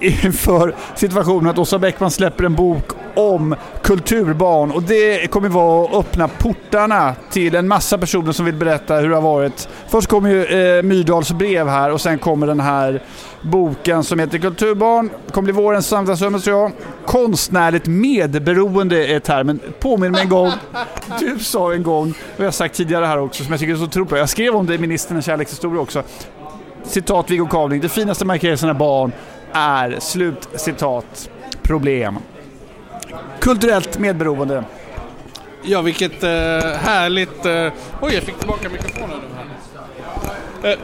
inför 0.00 0.74
situationen 0.94 1.50
att 1.50 1.58
Åsa 1.58 1.78
Bäckman 1.78 2.10
släpper 2.10 2.44
en 2.44 2.54
bok 2.54 2.84
om 3.14 3.54
kulturbarn 3.82 4.70
och 4.70 4.82
det 4.82 5.30
kommer 5.30 5.48
vara 5.48 5.84
att 5.84 5.94
öppna 5.94 6.28
portarna 6.28 7.14
till 7.30 7.54
en 7.54 7.68
massa 7.68 7.98
personer 7.98 8.32
som 8.32 8.46
vill 8.46 8.54
berätta 8.54 8.96
hur 8.96 9.08
det 9.08 9.14
har 9.14 9.22
varit. 9.22 9.68
Först 9.88 10.08
kommer 10.08 10.30
ju 10.30 10.44
eh, 10.44 10.82
Myrdals 10.82 11.32
brev 11.32 11.68
här 11.68 11.92
och 11.92 12.00
sen 12.00 12.18
kommer 12.18 12.46
den 12.46 12.60
här 12.60 13.02
boken 13.42 14.04
som 14.04 14.18
heter 14.18 14.38
Kulturbarn. 14.38 15.10
Det 15.26 15.32
kommer 15.32 15.44
bli 15.44 15.52
vårens 15.52 15.86
samtalsrum 15.86 16.40
tror 16.40 16.60
jag. 16.60 16.72
Konstnärligt 17.06 17.86
medberoende 17.86 19.06
är 19.06 19.20
termen. 19.20 19.60
Påminn 19.80 20.12
mig 20.12 20.20
en 20.20 20.28
gång. 20.28 20.50
Du 21.20 21.38
sa 21.38 21.72
en 21.72 21.82
gång, 21.82 22.10
och 22.10 22.40
jag 22.40 22.44
har 22.44 22.50
sagt 22.50 22.74
tidigare 22.74 23.06
här 23.06 23.18
också, 23.18 23.44
som 23.44 23.52
jag 23.52 23.60
tycker 23.60 23.72
är 23.72 23.76
så 23.76 23.84
otroligt. 23.84 24.10
Jag 24.10 24.28
skrev 24.28 24.54
om 24.54 24.66
det 24.66 24.74
i 24.74 24.78
Ministerns 24.78 25.24
kärlekshistoria 25.24 25.80
också. 25.80 26.02
Citat 26.84 27.30
Viggo 27.30 27.46
Kavling. 27.46 27.80
Det 27.80 27.88
finaste 27.88 28.24
man 28.24 28.38
kan 28.38 28.50
ge 28.50 28.56
sina 28.56 28.74
barn 28.74 29.12
är, 29.52 30.00
slut 30.00 30.48
citat, 30.54 31.30
problem. 31.62 32.18
Kulturellt 33.40 33.98
medberoende. 33.98 34.64
Ja, 35.62 35.82
vilket 35.82 36.22
eh, 36.22 36.30
härligt... 36.76 37.46
Eh... 37.46 37.72
Oj, 38.00 38.14
jag 38.14 38.22
fick 38.22 38.38
tillbaka 38.38 38.68
mikrofonen 38.68 39.18
nu 39.20 39.26
här. 39.36 39.46
Eh, 40.62 40.78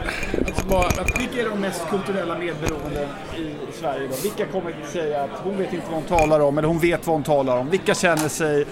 att 0.57 0.67
bara, 0.67 0.87
att... 0.87 1.19
Vilka 1.19 1.41
är 1.41 1.49
de 1.49 1.59
mest 1.59 1.89
kulturella 1.89 2.37
medberoende 2.37 3.07
i 3.37 3.55
Sverige 3.79 4.07
då? 4.07 4.15
Vilka 4.23 4.45
kommer 4.45 4.75
att 4.83 4.89
säga 4.89 5.23
att 5.23 5.29
hon 5.43 5.57
vet 5.57 5.73
inte 5.73 5.85
vad 5.85 5.95
hon 5.95 6.19
talar 6.19 6.39
om 6.39 6.57
eller 6.57 6.67
hon 6.67 6.79
vet 6.79 7.07
vad 7.07 7.15
hon 7.15 7.23
talar 7.23 7.57
om? 7.57 7.69
Vilka 7.69 7.95
känner 7.95 8.29
sig 8.29 8.65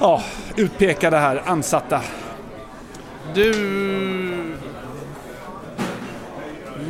ja, 0.00 0.22
utpekade 0.56 1.16
här, 1.16 1.42
ansatta? 1.46 2.00
Du... 3.34 3.52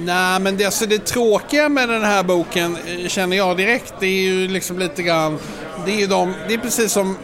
Nej, 0.06 0.40
men 0.40 0.56
det, 0.56 0.64
alltså 0.64 0.86
det 0.86 0.98
tråkiga 0.98 1.68
med 1.68 1.88
den 1.88 2.02
här 2.02 2.22
boken 2.22 2.76
eh, 2.86 3.08
känner 3.08 3.36
jag 3.36 3.56
direkt, 3.56 3.94
det 4.00 4.06
är 4.06 4.20
ju 4.20 4.48
liksom 4.48 4.78
lite 4.78 5.02
grann... 5.02 5.38
Det 5.86 5.92
är 5.92 5.98
ju 5.98 6.06
de, 6.06 6.34
det 6.48 6.54
är 6.54 6.58
precis 6.58 6.92
som... 6.92 7.16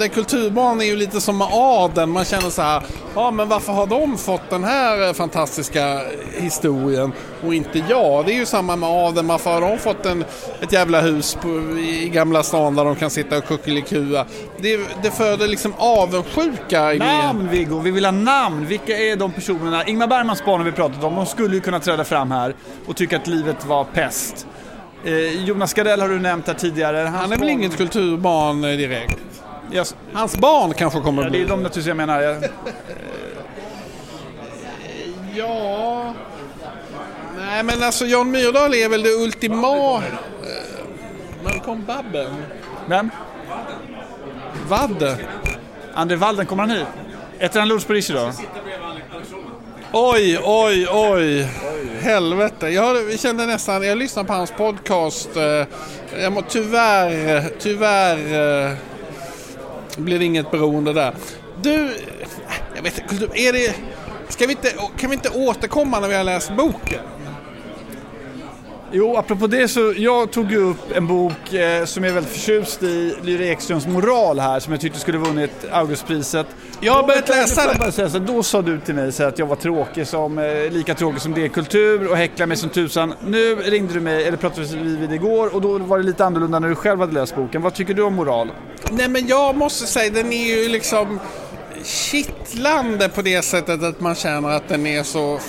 Det 0.00 0.08
kulturbarn 0.08 0.80
är 0.80 0.84
ju 0.84 0.96
lite 0.96 1.20
som 1.20 1.38
med 1.38 1.48
adeln. 1.52 2.10
Man 2.10 2.24
känner 2.24 2.50
så 2.50 2.62
här, 2.62 2.82
ja 3.14 3.30
men 3.30 3.48
varför 3.48 3.72
har 3.72 3.86
de 3.86 4.18
fått 4.18 4.50
den 4.50 4.64
här 4.64 5.06
eh, 5.06 5.12
fantastiska 5.12 6.00
historien 6.32 7.12
och 7.44 7.54
inte 7.54 7.84
jag? 7.88 8.26
Det 8.26 8.32
är 8.32 8.36
ju 8.36 8.46
samma 8.46 8.76
med 8.76 8.88
adeln. 8.88 9.26
Varför 9.26 9.50
har 9.50 9.60
de 9.60 9.78
fått 9.78 10.06
en, 10.06 10.24
ett 10.60 10.72
jävla 10.72 11.00
hus 11.00 11.38
på, 11.42 11.48
i 11.78 12.10
Gamla 12.14 12.42
stan 12.42 12.76
där 12.76 12.84
de 12.84 12.96
kan 12.96 13.10
sitta 13.10 13.38
och 13.38 13.44
kuckelikua? 13.44 14.26
Det, 14.58 14.80
det 15.02 15.10
föder 15.10 15.48
liksom 15.48 15.74
avundsjuka 15.76 16.94
i. 16.94 16.98
Namn 16.98 17.48
Viggo, 17.48 17.78
vi 17.78 17.90
vill 17.90 18.04
ha 18.04 18.12
namn. 18.12 18.66
Vilka 18.66 18.98
är 18.98 19.16
de 19.16 19.32
personerna? 19.32 19.84
Ingmar 19.84 20.06
Bergmans 20.06 20.44
barn 20.44 20.60
har 20.60 20.64
vi 20.64 20.72
pratat 20.72 21.04
om. 21.04 21.14
De 21.14 21.26
skulle 21.26 21.54
ju 21.54 21.60
kunna 21.60 21.80
träda 21.80 22.04
fram 22.04 22.30
här 22.30 22.54
och 22.86 22.96
tycka 22.96 23.16
att 23.16 23.26
livet 23.26 23.66
var 23.66 23.84
pest. 23.84 24.46
Eh, 25.04 25.44
Jonas 25.44 25.74
Gardell 25.74 26.00
har 26.00 26.08
du 26.08 26.18
nämnt 26.18 26.46
här 26.46 26.54
tidigare. 26.54 26.96
Hans 26.96 27.16
Han 27.16 27.32
är 27.32 27.36
väl 27.36 27.48
inget 27.48 27.76
kulturbarn 27.76 28.64
eh, 28.64 28.70
direkt? 28.70 29.29
Yes. 29.72 29.94
Hans 30.12 30.36
barn 30.36 30.74
kanske 30.74 31.00
kommer 31.00 31.22
Ja, 31.22 31.26
att 31.26 31.32
det 31.32 31.38
är 31.38 31.44
bli. 31.44 31.48
de 31.50 31.62
naturligtvis 31.62 31.86
jag 31.86 31.96
menar. 31.96 32.20
Jag- 32.20 32.44
Ja... 35.34 36.14
Nej 37.38 37.62
men 37.62 37.82
alltså 37.82 38.04
Jan 38.06 38.30
Myrdal 38.30 38.74
är 38.74 38.88
väl 38.88 39.02
det 39.02 39.10
ultima... 39.10 39.94
eh, 39.96 40.02
Men 41.44 41.60
från 41.64 41.84
Babben. 41.84 42.34
Vem? 42.88 43.10
Vadde. 44.68 45.16
André 45.94 46.16
Walden, 46.16 46.46
kommer 46.46 46.62
han 46.66 46.70
hit? 46.76 46.86
Äter 47.38 47.60
han 47.60 47.68
lunch 47.68 47.86
på 47.86 47.92
Rish 47.92 48.10
idag? 48.10 48.32
Oj, 49.92 50.38
oj, 50.44 50.86
oj. 50.90 51.48
Helvete. 52.00 52.68
Jag 52.68 53.20
kände 53.20 53.46
nästan, 53.46 53.82
jag 53.86 53.98
lyssnade 53.98 54.26
på 54.28 54.32
hans 54.34 54.50
podcast. 54.50 55.36
eh, 55.36 55.66
Jag 56.22 56.32
må, 56.32 56.42
tyvärr, 56.48 57.44
tyvärr 57.58 58.76
eh, 60.00 60.04
blir 60.04 60.18
det 60.18 60.24
inget 60.24 60.50
beroende 60.50 60.92
där. 60.92 61.14
Du, 61.62 61.96
jag 62.74 62.82
vet 62.82 62.98
inte, 62.98 63.24
är 63.34 63.52
det... 63.52 63.74
Ska 64.28 64.46
vi 64.46 64.52
inte, 64.52 64.72
kan 64.96 65.10
vi 65.10 65.16
inte 65.16 65.28
återkomma 65.28 66.00
när 66.00 66.08
vi 66.08 66.14
har 66.14 66.24
läst 66.24 66.56
boken? 66.56 67.00
Jo, 68.92 69.16
apropå 69.16 69.46
det 69.46 69.68
så 69.68 69.94
jag 69.96 70.30
tog 70.30 70.50
ju 70.50 70.56
upp 70.56 70.96
en 70.96 71.06
bok 71.06 71.52
eh, 71.52 71.84
som 71.84 72.04
jag 72.04 72.10
är 72.10 72.14
väldigt 72.14 72.32
förtjust 72.32 72.82
i, 72.82 73.14
Lyra 73.22 73.44
Ekströms 73.44 73.86
Moral 73.86 74.38
här, 74.38 74.60
som 74.60 74.72
jag 74.72 74.80
tyckte 74.80 74.98
skulle 74.98 75.18
vunnit 75.18 75.50
Augustpriset. 75.70 76.46
Jag 76.80 76.92
har 76.92 77.02
börjat 77.06 77.28
läsa 77.28 77.66
det. 77.66 78.02
här, 78.02 78.18
Då 78.18 78.42
sa 78.42 78.62
du 78.62 78.80
till 78.80 78.94
mig 78.94 79.12
så 79.12 79.24
att 79.24 79.38
jag 79.38 79.46
var 79.46 79.56
tråkig 79.56 80.06
som, 80.06 80.38
eh, 80.38 80.70
lika 80.70 80.94
tråkig 80.94 81.20
som 81.20 81.34
D-kultur 81.34 82.10
och 82.10 82.16
häcklade 82.16 82.46
mig 82.46 82.56
som 82.56 82.70
tusan. 82.70 83.14
Nu 83.26 83.54
ringde 83.54 83.94
du 83.94 84.00
mig, 84.00 84.24
eller 84.24 84.36
pratade 84.36 84.66
vi 84.66 84.96
vid 84.96 85.12
igår, 85.12 85.54
och 85.54 85.60
då 85.60 85.78
var 85.78 85.98
det 85.98 86.04
lite 86.04 86.24
annorlunda 86.24 86.58
när 86.58 86.68
du 86.68 86.74
själv 86.74 87.00
hade 87.00 87.12
läst 87.12 87.36
boken. 87.36 87.62
Vad 87.62 87.74
tycker 87.74 87.94
du 87.94 88.02
om 88.02 88.14
moral? 88.14 88.50
Nej 88.90 89.08
men 89.08 89.26
jag 89.26 89.56
måste 89.56 89.86
säga 89.86 90.10
den 90.10 90.32
är 90.32 90.56
ju 90.56 90.68
liksom 90.68 91.20
kittlande 91.84 93.08
på 93.08 93.22
det 93.22 93.42
sättet 93.42 93.82
att 93.82 94.00
man 94.00 94.14
känner 94.14 94.48
att 94.48 94.68
den 94.68 94.86
är 94.86 95.02
så 95.02 95.40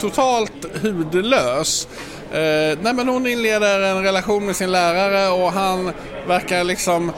totalt 0.00 0.82
hudlös. 0.82 1.88
Eh, 2.32 2.78
nej 2.82 2.94
men 2.94 3.08
hon 3.08 3.26
inleder 3.26 3.80
en 3.80 4.02
relation 4.02 4.46
med 4.46 4.56
sin 4.56 4.72
lärare 4.72 5.28
och 5.44 5.52
han 5.52 5.92
verkar 6.28 6.64
liksom 6.64 7.08
eh, 7.08 7.14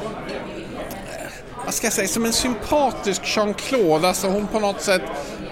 vad 1.65 1.75
ska 1.75 1.87
jag 1.87 1.93
säga, 1.95 2.09
som 2.09 2.25
en 2.25 2.33
sympatisk 2.33 3.23
Jean-Claude. 3.25 4.09
Alltså 4.09 4.29
hon 4.29 4.47
på 4.47 4.61
något 4.61 4.81
sätt, 4.81 5.03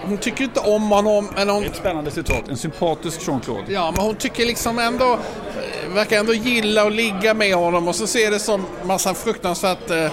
hon 0.05 0.17
tycker 0.17 0.43
inte 0.43 0.59
om 0.59 0.89
honom 0.91 1.29
men 1.35 1.49
hon, 1.49 1.63
Ett 1.63 1.75
spännande 1.75 2.11
citat, 2.11 2.49
en 2.49 2.57
sympatisk 2.57 3.21
Jean-Claude. 3.27 3.63
Ja, 3.67 3.91
men 3.95 4.05
hon 4.05 4.15
tycker 4.15 4.45
liksom 4.45 4.79
ändå, 4.79 5.13
eh, 5.13 5.93
verkar 5.93 6.19
ändå 6.19 6.33
gilla 6.33 6.83
att 6.83 6.93
ligga 6.93 7.33
med 7.33 7.55
honom 7.55 7.87
och 7.87 7.95
så 7.95 8.07
ser 8.07 8.31
det 8.31 8.39
som 8.39 8.65
massa 8.83 9.13
fruktansvärt 9.13 9.89
eh, 9.89 10.11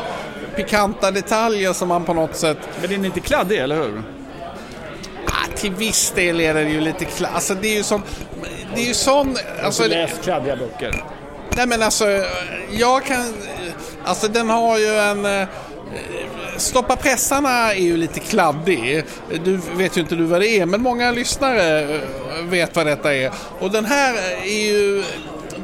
pikanta 0.56 1.10
detaljer 1.10 1.72
som 1.72 1.88
man 1.88 2.04
på 2.04 2.14
något 2.14 2.36
sätt, 2.36 2.58
Men 2.80 2.90
den 2.90 3.00
är 3.00 3.06
inte 3.06 3.20
kladdig, 3.20 3.58
eller 3.58 3.76
hur? 3.76 4.02
ah, 5.26 5.56
till 5.56 5.72
viss 5.72 6.10
del 6.10 6.40
är 6.40 6.54
det 6.54 6.62
ju 6.62 6.80
lite 6.80 7.04
klass. 7.04 7.30
Alltså 7.34 7.54
det 7.54 7.68
är 7.68 7.76
ju 7.76 7.82
som, 7.82 8.02
det 8.74 8.80
är 8.80 8.86
ju 8.86 8.94
sån, 8.94 9.36
alltså, 9.62 9.86
läst 9.86 10.22
kladdiga 10.22 10.56
böcker. 10.56 11.04
nej 11.56 11.66
men 11.66 11.82
alltså, 11.82 12.04
jag 12.70 13.04
kan, 13.04 13.34
alltså 14.04 14.28
den 14.28 14.50
har 14.50 14.78
ju 14.78 14.98
en, 14.98 15.24
eh, 15.24 15.48
Stoppa 16.58 16.96
pressarna 16.96 17.74
är 17.74 17.82
ju 17.82 17.96
lite 17.96 18.20
kladdig. 18.20 19.04
Du 19.44 19.60
vet 19.76 19.96
ju 19.96 20.00
inte 20.00 20.14
du 20.14 20.24
vad 20.24 20.40
det 20.40 20.48
är, 20.48 20.66
men 20.66 20.82
många 20.82 21.10
lyssnare 21.10 21.80
eh, 21.80 22.00
vet 22.44 22.76
vad 22.76 22.86
detta 22.86 23.14
är. 23.14 23.32
Och 23.58 23.70
den 23.70 23.84
här 23.84 24.14
är 24.42 24.66
ju... 24.66 25.04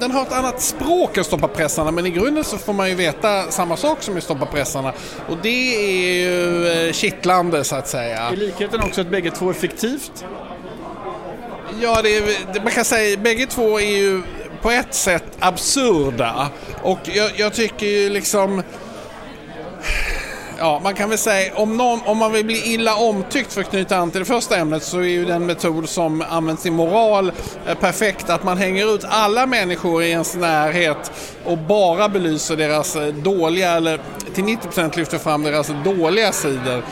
Den 0.01 0.11
har 0.11 0.23
ett 0.23 0.33
annat 0.33 0.61
språk 0.61 1.17
än 1.17 1.25
Stoppa 1.25 1.49
pressarna, 1.49 1.91
men 1.91 2.07
i 2.07 2.11
grunden 2.11 2.45
så 2.45 2.59
får 2.59 2.73
man 2.73 2.89
ju 2.89 2.95
veta 2.95 3.43
samma 3.43 3.77
sak 3.77 4.03
som 4.03 4.19
i 4.19 4.21
Stoppa 4.21 4.47
pressarna. 4.47 4.93
Och 5.29 5.37
det 5.43 5.77
är 5.77 6.17
ju 6.17 6.69
eh, 6.69 6.93
kittlande 6.93 7.65
så 7.65 7.77
att 7.77 7.89
säga. 7.89 8.19
Är 8.19 8.37
likheten 8.37 8.81
också 8.81 9.01
att 9.01 9.11
bägge 9.11 9.31
två 9.31 9.49
är 9.49 9.53
fiktivt? 9.53 10.25
Ja, 11.85 12.03
det 12.03 12.17
är, 12.17 12.23
det, 12.53 12.63
man 12.63 12.73
kan 12.73 12.85
säga 12.85 13.17
bägge 13.17 13.47
två 13.47 13.81
är 13.81 13.97
ju 13.97 14.23
på 14.63 14.71
ett 14.71 14.95
sätt 14.95 15.25
absurda. 15.39 16.49
Och 16.83 16.99
jag, 17.05 17.31
jag 17.37 17.55
tycker 17.55 17.87
ju 17.87 18.11
liksom... 18.11 18.63
Ja, 20.59 20.81
man 20.85 20.95
kan 20.95 21.09
väl 21.09 21.19
säga 21.19 21.55
om, 21.55 21.77
någon, 21.77 22.01
om 22.05 22.19
man 22.19 22.33
vill 22.33 22.45
bli 22.45 22.73
illa 22.75 22.95
omtyckt 22.95 23.53
för 23.53 23.61
att 23.61 23.71
knyta 23.71 23.97
an 23.97 24.11
till 24.11 24.19
det 24.19 24.25
första 24.25 24.57
ämnet 24.57 24.83
så 24.83 24.99
är 24.99 25.03
ju 25.03 25.25
den 25.25 25.47
metod 25.47 25.89
som 25.89 26.25
används 26.29 26.67
i 26.67 26.71
moral 26.71 27.33
eh, 27.67 27.75
perfekt. 27.75 28.31
Att 28.31 28.45
man 28.45 28.59
hänger 28.59 28.95
ut 28.95 29.05
alla 29.09 29.47
människor 29.47 30.03
i 30.03 30.11
ens 30.11 30.35
närhet 30.35 31.13
och 31.45 31.59
bara 31.59 32.09
belyser 32.09 32.57
deras 32.57 32.97
eh, 32.97 33.15
dåliga, 33.15 33.73
eller 33.73 34.01
till 34.35 34.45
90% 34.45 34.97
lyfter 34.97 35.19
fram 35.19 35.43
deras 35.43 35.71
dåliga 35.85 36.33
sidor. 36.33 36.83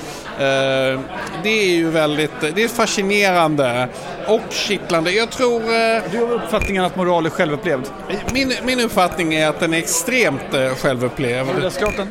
Eh, 0.42 1.00
Det 1.42 1.48
är 1.48 1.74
ju 1.74 1.90
väldigt, 1.90 2.30
det 2.54 2.62
är 2.64 2.68
fascinerande 2.68 3.88
och 4.26 4.40
kittlande. 4.50 5.10
Jag 5.10 5.30
tror, 5.30 5.60
eh, 5.60 6.02
Du 6.12 6.18
har 6.18 6.32
uppfattningen 6.32 6.84
att 6.84 6.96
moral 6.96 7.26
är 7.26 7.30
självupplevd. 7.30 7.86
min, 8.32 8.52
min 8.64 8.80
uppfattning 8.80 9.34
är 9.34 9.48
att 9.48 9.60
den 9.60 9.74
är 9.74 9.78
extremt 9.78 10.54
eh, 10.54 10.74
självupplevd. 10.74 11.46
Har 11.48 11.54
du 11.54 11.60
läst 11.60 11.78
klart 11.78 11.96
den? 11.96 12.08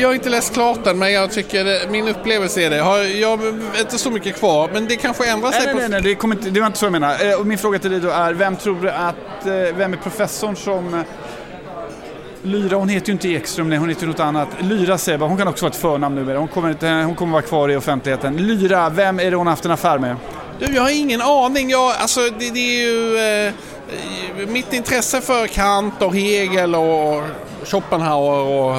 Jag 0.00 0.08
har 0.08 0.14
inte 0.14 0.28
läst 0.28 0.54
klart 0.54 0.84
den 0.84 0.98
men 0.98 1.12
jag 1.12 1.30
tycker 1.32 1.90
min 1.90 2.08
upplevelse 2.08 2.62
är 2.62 2.70
det. 2.70 2.80
Har, 2.80 2.98
jag 2.98 3.36
har 3.36 3.80
inte 3.80 3.98
så 3.98 4.10
mycket 4.10 4.36
kvar 4.36 4.70
men 4.72 4.86
det 4.86 4.96
kanske 4.96 5.30
ändrar 5.30 5.50
sig 5.50 5.60
Nej, 5.64 5.74
på... 5.74 5.80
nej, 5.80 5.88
nej, 5.88 6.00
det, 6.02 6.14
kommer 6.14 6.36
inte, 6.36 6.50
det 6.50 6.60
var 6.60 6.66
inte 6.66 6.78
så 6.78 6.84
jag 6.84 6.92
menar. 6.92 7.40
Och 7.40 7.46
min 7.46 7.58
fråga 7.58 7.78
till 7.78 7.90
dig 7.90 8.00
då 8.00 8.10
är, 8.10 8.32
vem 8.32 8.56
tror 8.56 8.80
du 8.82 8.90
att, 8.90 9.14
vem 9.74 9.92
är 9.92 9.96
professorn 9.96 10.56
som 10.56 11.04
Lyra, 12.48 12.76
hon 12.76 12.88
heter 12.88 13.06
ju 13.06 13.12
inte 13.12 13.28
Ekström, 13.28 13.68
nej 13.68 13.78
hon 13.78 13.88
heter 13.88 14.02
ju 14.02 14.08
något 14.08 14.20
annat. 14.20 14.48
Lyra 14.60 14.98
säger 14.98 15.18
hon 15.18 15.36
kan 15.36 15.48
också 15.48 15.64
vara 15.64 15.70
ett 15.70 15.80
förnamn 15.80 16.14
numera. 16.14 16.38
Hon 16.38 16.48
kommer, 16.48 16.70
inte, 16.70 16.88
hon 16.88 17.14
kommer 17.14 17.32
vara 17.32 17.42
kvar 17.42 17.68
i 17.68 17.76
offentligheten. 17.76 18.36
Lyra, 18.36 18.90
vem 18.90 19.20
är 19.20 19.30
det 19.30 19.36
hon 19.36 19.46
har 19.46 19.52
haft 19.52 19.64
en 19.64 19.70
affär 19.70 19.98
med? 19.98 20.16
Du, 20.58 20.74
jag 20.74 20.82
har 20.82 21.00
ingen 21.00 21.22
aning. 21.22 21.70
Jag, 21.70 21.94
alltså, 21.98 22.20
det, 22.20 22.50
det 22.50 22.60
är 22.60 22.82
ju... 22.82 23.18
Eh, 23.18 23.54
mitt 24.48 24.72
intresse 24.72 25.20
för 25.20 25.46
Kant 25.46 26.02
och 26.02 26.16
Hegel 26.16 26.74
och 26.74 27.22
Schopenhauer 27.64 28.40
och 28.40 28.76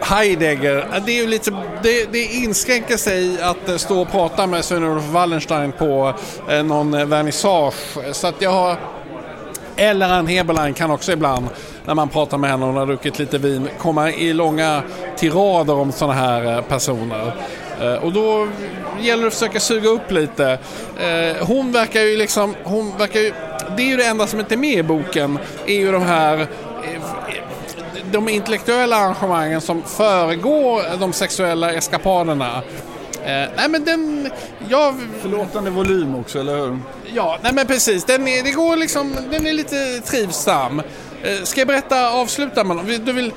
Heidegger, 0.00 1.00
det, 1.06 1.12
är 1.12 1.22
ju 1.22 1.26
lite, 1.26 1.50
det, 1.82 2.12
det 2.12 2.24
inskränker 2.24 2.96
sig 2.96 3.42
att 3.42 3.68
eh, 3.68 3.76
stå 3.76 4.00
och 4.00 4.10
prata 4.10 4.46
med 4.46 4.64
Sven-Olof 4.64 5.04
Wallenstein 5.04 5.72
på 5.72 6.14
eh, 6.48 6.62
någon 6.62 7.08
vernissage. 7.08 7.74
Så 8.12 8.26
att 8.26 8.42
jag 8.42 8.50
har... 8.50 8.76
Eller 9.76 10.08
Ann 10.08 10.26
Heberlein 10.26 10.74
kan 10.74 10.90
också 10.90 11.12
ibland, 11.12 11.48
när 11.86 11.94
man 11.94 12.08
pratar 12.08 12.38
med 12.38 12.50
henne 12.50 12.62
och 12.62 12.68
hon 12.68 12.76
har 12.78 12.86
druckit 12.86 13.18
lite 13.18 13.38
vin, 13.38 13.68
komma 13.78 14.10
i 14.10 14.32
långa 14.32 14.82
tirader 15.16 15.74
om 15.74 15.92
sådana 15.92 16.14
här 16.14 16.56
eh, 16.56 16.60
personer. 16.62 17.32
Eh, 17.80 17.94
Och 17.94 18.12
då 18.12 18.48
gäller 19.00 19.22
det 19.22 19.26
att 19.28 19.34
försöka 19.34 19.60
suga 19.60 19.88
upp 19.88 20.10
lite. 20.10 20.58
Eh, 21.00 21.46
Hon 21.46 21.72
verkar 21.72 22.00
ju 22.00 22.16
liksom, 22.16 22.54
hon 22.64 22.98
verkar 22.98 23.20
ju, 23.20 23.32
det 23.76 23.82
är 23.82 23.86
ju 23.86 23.96
det 23.96 24.04
enda 24.06 24.26
som 24.26 24.40
inte 24.40 24.54
är 24.54 24.58
med 24.58 24.78
i 24.78 24.82
boken, 24.82 25.38
är 25.66 25.74
ju 25.74 25.92
de 25.92 26.02
här 26.02 26.46
de 28.12 28.28
intellektuella 28.28 28.96
arrangemangen 28.96 29.60
som 29.60 29.82
föregår 29.82 30.82
de 31.00 31.12
sexuella 31.12 31.72
eskapaderna. 31.72 32.62
Eh, 33.24 33.48
nej 33.56 33.68
men 33.68 33.84
den, 33.84 34.28
jag, 34.68 34.94
Förlåtande 35.22 35.70
volym 35.70 36.14
också, 36.14 36.38
eller 36.40 36.56
hur? 36.56 36.78
ja, 37.14 37.38
nej 37.42 37.52
men 37.54 37.66
precis, 37.66 38.04
den 38.04 38.28
är, 38.28 38.42
det 38.42 38.50
går 38.50 38.76
liksom, 38.76 39.16
den 39.30 39.46
är 39.46 39.52
lite 39.52 40.00
trivsam. 40.00 40.82
Eh, 41.24 41.42
ska 41.44 41.60
jag 41.60 41.68
berätta, 41.68 42.10
avsluta 42.10 42.64
med 42.64 42.76
något? 42.76 43.06
Du 43.06 43.12
vill, 43.12 43.32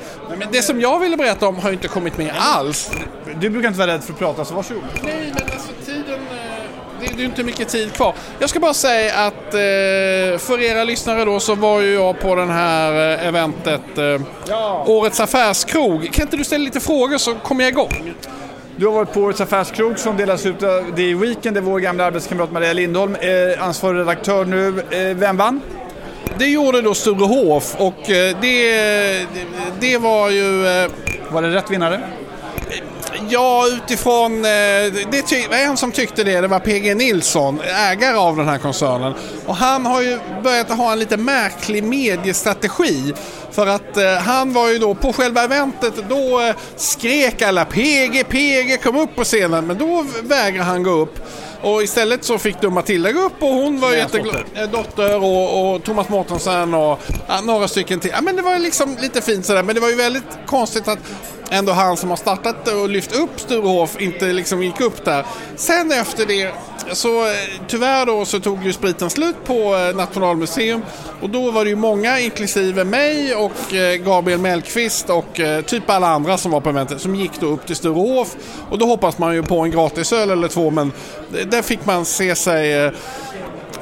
det 0.51 0.61
som 0.61 0.81
jag 0.81 0.99
ville 0.99 1.17
berätta 1.17 1.47
om 1.47 1.55
har 1.59 1.69
ju 1.69 1.73
inte 1.75 1.87
kommit 1.87 2.17
med 2.17 2.31
alls. 2.39 2.91
Du 3.39 3.49
brukar 3.49 3.67
inte 3.67 3.79
vara 3.79 3.91
rädd 3.93 4.03
för 4.03 4.13
att 4.13 4.19
prata, 4.19 4.45
så 4.45 4.53
varsågod. 4.55 4.83
Nej, 5.03 5.33
men 5.33 5.43
alltså 5.53 5.69
tiden... 5.85 6.13
eh, 6.13 6.37
Det 7.01 7.07
det 7.07 7.13
är 7.13 7.19
ju 7.19 7.25
inte 7.25 7.43
mycket 7.43 7.69
tid 7.69 7.93
kvar. 7.93 8.13
Jag 8.39 8.49
ska 8.49 8.59
bara 8.59 8.73
säga 8.73 9.13
att 9.25 9.53
eh, 9.53 9.59
för 10.39 10.61
era 10.61 10.83
lyssnare 10.83 11.25
då 11.25 11.39
så 11.39 11.55
var 11.55 11.81
ju 11.81 11.93
jag 11.93 12.19
på 12.19 12.35
den 12.35 12.49
här 12.49 12.91
eventet 13.27 13.81
Ja. 14.47 14.83
Årets 14.87 15.19
affärskrog. 15.19 16.13
Kan 16.13 16.21
inte 16.25 16.37
du 16.37 16.43
ställa 16.43 16.63
lite 16.63 16.79
frågor 16.79 17.17
så 17.17 17.35
kommer 17.35 17.63
jag 17.63 17.71
igång? 17.71 18.13
Du 18.75 18.85
har 18.85 18.93
varit 18.93 19.13
på 19.13 19.21
Årets 19.21 19.41
affärskrog 19.41 19.99
som 19.99 20.17
delas 20.17 20.45
ut 20.45 20.63
av 20.63 20.85
det 20.95 21.03
i 21.03 21.13
Weekend, 21.13 21.55
där 21.55 21.61
vår 21.61 21.79
gamla 21.79 22.05
arbetskamrat 22.05 22.51
Maria 22.51 22.73
Lindholm 22.73 23.17
är 23.21 23.61
ansvarig 23.61 23.99
redaktör 23.99 24.45
nu. 24.45 24.71
Vem 25.13 25.37
vann? 25.37 25.61
Det 26.37 26.45
gjorde 26.45 26.81
då 26.81 26.93
Sture 26.93 27.25
Hof 27.25 27.75
och 27.77 28.09
eh, 28.09 28.37
det, 28.41 29.27
det, 29.79 29.97
var 29.97 30.29
ju... 30.29 30.67
eh, 30.67 30.89
Var 31.31 31.41
det 31.41 31.49
rätt 31.55 31.71
vinnare? 31.71 32.01
Ja, 33.29 33.65
utifrån... 33.67 34.33
eh, 34.37 34.49
Det 35.11 35.47
var 35.49 35.57
en 35.57 35.77
som 35.77 35.91
tyckte 35.91 36.23
det. 36.23 36.41
Det 36.41 36.47
var 36.47 36.59
PG 36.59 36.95
Nilsson, 36.97 37.59
ägare 37.91 38.15
av 38.17 38.37
den 38.37 38.47
här 38.47 38.57
koncernen. 38.57 39.13
Och 39.45 39.55
han 39.55 39.85
har 39.85 40.01
ju 40.01 40.19
börjat 40.43 40.69
ha 40.69 40.91
en 40.91 40.99
lite 40.99 41.17
märklig 41.17 41.83
mediestrategi. 41.83 43.13
För 43.51 43.67
att 43.67 43.97
eh, 43.97 44.13
han 44.13 44.53
var 44.53 44.69
ju 44.69 44.77
då 44.77 44.95
på 44.95 45.13
själva 45.13 45.43
eventet, 45.43 45.93
då 46.09 46.41
eh, 46.41 46.55
skrek 46.75 47.41
alla 47.41 47.65
PG, 47.65 48.23
PG, 48.29 48.77
kom 48.83 48.97
upp 48.97 49.15
på 49.15 49.23
scenen. 49.23 49.67
Men 49.67 49.77
då 49.77 50.05
vägrade 50.23 50.63
han 50.69 50.83
gå 50.83 50.91
upp. 50.91 51.19
Och 51.63 51.83
istället 51.83 52.23
så 52.23 52.37
fick 52.37 52.61
då 52.61 52.69
Matilda 52.69 53.11
gå 53.11 53.19
upp 53.21 53.43
och 53.43 53.47
hon 53.49 53.79
var 53.79 53.93
jätteglad. 53.93 54.35
dotter. 54.35 54.61
Eh, 54.63 54.69
Dotter 54.69 55.23
och, 55.23 55.73
och 55.75 55.83
Thomas 55.83 56.09
Mårtensson 56.09 56.73
och 56.73 56.99
några 57.43 57.67
stycken 57.67 57.99
till. 57.99 58.11
Ja, 58.13 58.21
men 58.21 58.35
det 58.35 58.41
var 58.41 58.59
liksom 58.59 58.97
lite 59.01 59.21
fint 59.21 59.45
sådär. 59.45 59.63
Men 59.63 59.75
det 59.75 59.81
var 59.81 59.89
ju 59.89 59.95
väldigt 59.95 60.23
konstigt 60.45 60.87
att 60.87 60.99
ändå 61.53 61.71
han 61.71 61.97
som 61.97 62.09
har 62.09 62.17
startat 62.17 62.67
och 62.67 62.89
lyft 62.89 63.15
upp 63.15 63.39
Sturehof 63.39 64.01
inte 64.01 64.25
liksom 64.25 64.63
gick 64.63 64.81
upp 64.81 65.05
där. 65.05 65.25
Sen 65.55 65.91
efter 65.91 66.25
det 66.25 66.53
så 66.91 67.25
eh, 67.27 67.33
tyvärr 67.67 68.05
då 68.05 68.25
så 68.25 68.39
tog 68.39 68.65
ju 68.65 68.73
spriten 68.73 69.09
slut 69.09 69.35
på 69.45 69.75
eh, 69.75 69.95
Nationalmuseum 69.95 70.81
och 71.21 71.29
då 71.29 71.51
var 71.51 71.63
det 71.63 71.69
ju 71.69 71.75
många, 71.75 72.19
inklusive 72.19 72.83
mig 72.83 73.35
och 73.35 73.73
eh, 73.73 73.95
Gabriel 73.95 74.39
Mellqvist 74.39 75.09
och 75.09 75.39
typ 75.65 75.89
alla 75.89 76.07
andra 76.07 76.37
som 76.37 76.51
var 76.51 76.61
på 76.61 76.69
eventet 76.69 77.01
som 77.01 77.15
gick 77.15 77.39
då 77.39 77.47
upp 77.47 77.65
till 77.65 77.75
Sturehof 77.75 78.35
och 78.69 78.77
då 78.77 78.85
hoppas 78.85 79.17
man 79.17 79.35
ju 79.35 79.43
på 79.43 79.59
en 79.59 79.71
gratisöl 79.71 80.29
eller 80.29 80.47
två 80.47 80.71
men 80.71 80.91
där 81.45 81.61
fick 81.61 81.85
man 81.85 82.05
se 82.05 82.35
sig 82.35 82.91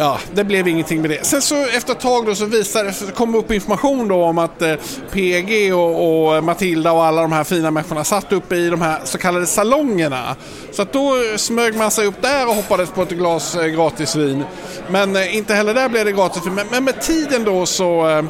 Ja, 0.01 0.19
det 0.33 0.43
blev 0.43 0.67
ingenting 0.67 1.01
med 1.01 1.09
det. 1.09 1.25
Sen 1.25 1.41
så 1.41 1.55
efter 1.65 1.91
ett 1.91 1.99
tag 1.99 2.25
då 2.25 2.35
så 2.35 2.45
visade 2.45 2.93
så 2.93 3.05
kom 3.07 3.35
upp 3.35 3.51
information 3.51 4.07
då 4.07 4.23
om 4.23 4.37
att 4.37 4.61
eh, 4.61 4.75
PG 5.11 5.73
och, 5.73 6.35
och, 6.35 6.43
Matilda 6.43 6.91
och 6.91 7.05
alla 7.05 7.21
de 7.21 7.31
här 7.31 7.43
fina 7.43 7.71
människorna 7.71 8.03
satt 8.03 8.33
uppe 8.33 8.55
i 8.55 8.69
de 8.69 8.81
här 8.81 8.99
så 9.03 9.17
kallade 9.17 9.45
salongerna. 9.45 10.35
Så 10.71 10.81
att 10.81 10.93
då 10.93 11.13
smög 11.37 11.75
man 11.75 11.91
sig 11.91 12.05
upp 12.05 12.21
där 12.21 12.47
och 12.47 12.55
hoppades 12.55 12.89
på 12.89 13.01
ett 13.01 13.09
glas 13.09 13.55
eh, 13.55 13.65
gratisvin. 13.65 14.43
Men 14.89 15.15
eh, 15.15 15.37
inte 15.37 15.53
heller 15.53 15.73
där 15.73 15.89
blev 15.89 16.05
det 16.05 16.11
gratisvin. 16.11 16.53
Men, 16.55 16.67
men 16.71 16.83
med 16.83 17.01
tiden 17.01 17.43
då 17.43 17.65
så 17.65 18.09
eh, 18.09 18.23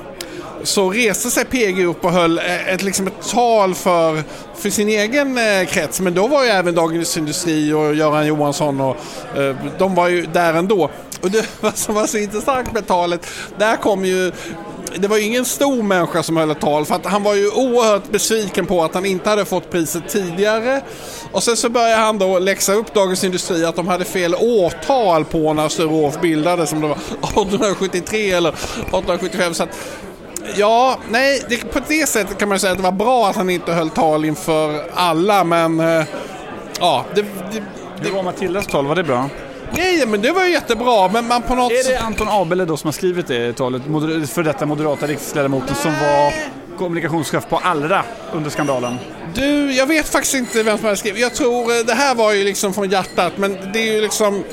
så 0.64 0.90
reste 0.90 1.30
sig 1.30 1.46
PG 1.46 1.86
upp 1.86 2.06
och 2.06 2.12
höll 2.12 2.38
eh, 2.38 2.74
ett, 2.74 2.84
liksom 2.84 3.08
ett 3.08 3.30
tal 3.30 3.76
för, 3.76 4.24
för 4.56 4.70
sin 4.70 4.90
egen 4.90 5.38
eh, 5.38 5.68
krets. 5.68 6.02
Men 6.02 6.14
då 6.14 6.28
var 6.28 6.44
ju 6.44 6.50
även 6.50 6.76
Dagens 6.76 7.18
Industri 7.18 7.74
och 7.74 7.96
Göran 7.96 8.28
Johansson 8.28 8.82
och 8.82 8.98
eh, 9.38 9.56
de 9.78 9.96
var 9.96 10.08
ju 10.08 10.26
där 10.26 10.54
ändå. 10.54 10.90
Och 11.22 11.32
det 11.32 11.46
som 11.76 11.96
var 11.96 12.08
så 12.08 12.18
intressant 12.18 12.74
med 12.74 12.88
talet, 12.88 13.28
där 13.58 13.78
kom 13.78 14.06
ju 14.06 14.32
det 14.96 15.08
var 15.08 15.18
ju 15.18 15.24
ingen 15.24 15.46
stor 15.46 15.84
människa 15.84 16.24
som 16.24 16.38
höll 16.38 16.52
ett 16.52 16.62
tal 16.62 16.86
för 16.86 16.96
att 16.96 17.06
han 17.06 17.24
var 17.24 17.36
ju 17.36 17.50
oerhört 17.50 18.12
besviken 18.12 18.66
på 18.66 18.84
att 18.84 18.94
han 18.94 19.06
inte 19.06 19.30
hade 19.30 19.46
fått 19.46 19.72
priset 19.72 20.10
tidigare. 20.10 20.82
Och 21.32 21.44
sen 21.44 21.58
så 21.58 21.70
började 21.70 21.96
han 21.96 22.18
då 22.18 22.40
läxa 22.40 22.74
upp 22.74 22.94
Dagens 22.94 23.24
Industri 23.24 23.66
att 23.66 23.76
de 23.76 23.88
hade 23.88 24.06
fel 24.06 24.36
årtal 24.36 25.26
på 25.26 25.54
när 25.54 25.70
Sturehof 25.70 26.22
bildades, 26.22 26.70
som 26.70 26.82
det 26.82 26.88
var 26.88 26.96
1873 27.22 28.32
eller 28.32 28.50
1875. 28.50 29.54
Så 29.54 29.64
att, 29.64 29.70
Ja, 30.56 30.98
nej, 31.10 31.44
det, 31.50 31.58
på 31.58 31.80
det 31.88 32.10
sättet 32.10 32.38
kan 32.38 32.50
man 32.50 32.60
säga 32.60 32.72
att 32.72 32.78
det 32.78 32.84
var 32.84 32.92
bra 32.92 33.28
att 33.30 33.36
han 33.36 33.50
inte 33.50 33.74
höll 33.74 33.90
tal 33.90 34.26
inför 34.26 34.84
alla, 34.94 35.44
men 35.44 35.80
eh, 35.80 36.04
ja, 36.80 37.06
det, 37.16 37.22
det, 37.22 37.64
det 38.04 38.10
var 38.10 38.24
Matildas 38.24 38.68
tal, 38.68 38.88
var 38.88 38.96
det 38.96 39.04
bra? 39.04 39.30
Nej, 39.72 40.06
men 40.08 40.22
det 40.22 40.32
var 40.32 40.46
ju 40.46 40.52
jättebra. 40.52 41.10
Men 41.14 41.28
man 41.28 41.42
på 41.42 41.56
något 41.56 41.72
Är 41.72 41.92
det 41.92 42.00
Anton 42.00 42.28
Abele 42.30 42.66
då 42.66 42.78
som 42.78 42.88
har 42.88 42.92
skrivit 42.92 43.28
det 43.28 43.54
talet? 43.54 43.82
För 44.30 44.44
detta 44.44 44.66
moderata 44.66 45.08
riksdagsledamoten 45.08 45.76
som 45.76 45.92
var 45.92 46.34
kommunikationschef 46.78 47.50
på 47.50 47.58
Allra 47.58 48.04
under 48.34 48.50
skandalen? 48.50 48.98
Du, 49.34 49.72
jag 49.74 49.88
vet 49.88 50.10
faktiskt 50.10 50.36
inte 50.36 50.64
vem 50.64 50.78
som 50.78 50.88
har 50.88 50.96
skrivit. 50.96 51.22
Jag 51.22 51.34
tror 51.34 51.78
eh, 51.78 51.86
det 51.86 51.94
här 51.94 52.16
var 52.16 52.34
ju 52.34 52.44
liksom 52.44 52.74
från 52.74 52.90
hjärtat, 52.90 53.34
men 53.38 53.58
det 53.74 53.80
är 53.80 53.94
ju 53.94 54.02
liksom 54.02 54.44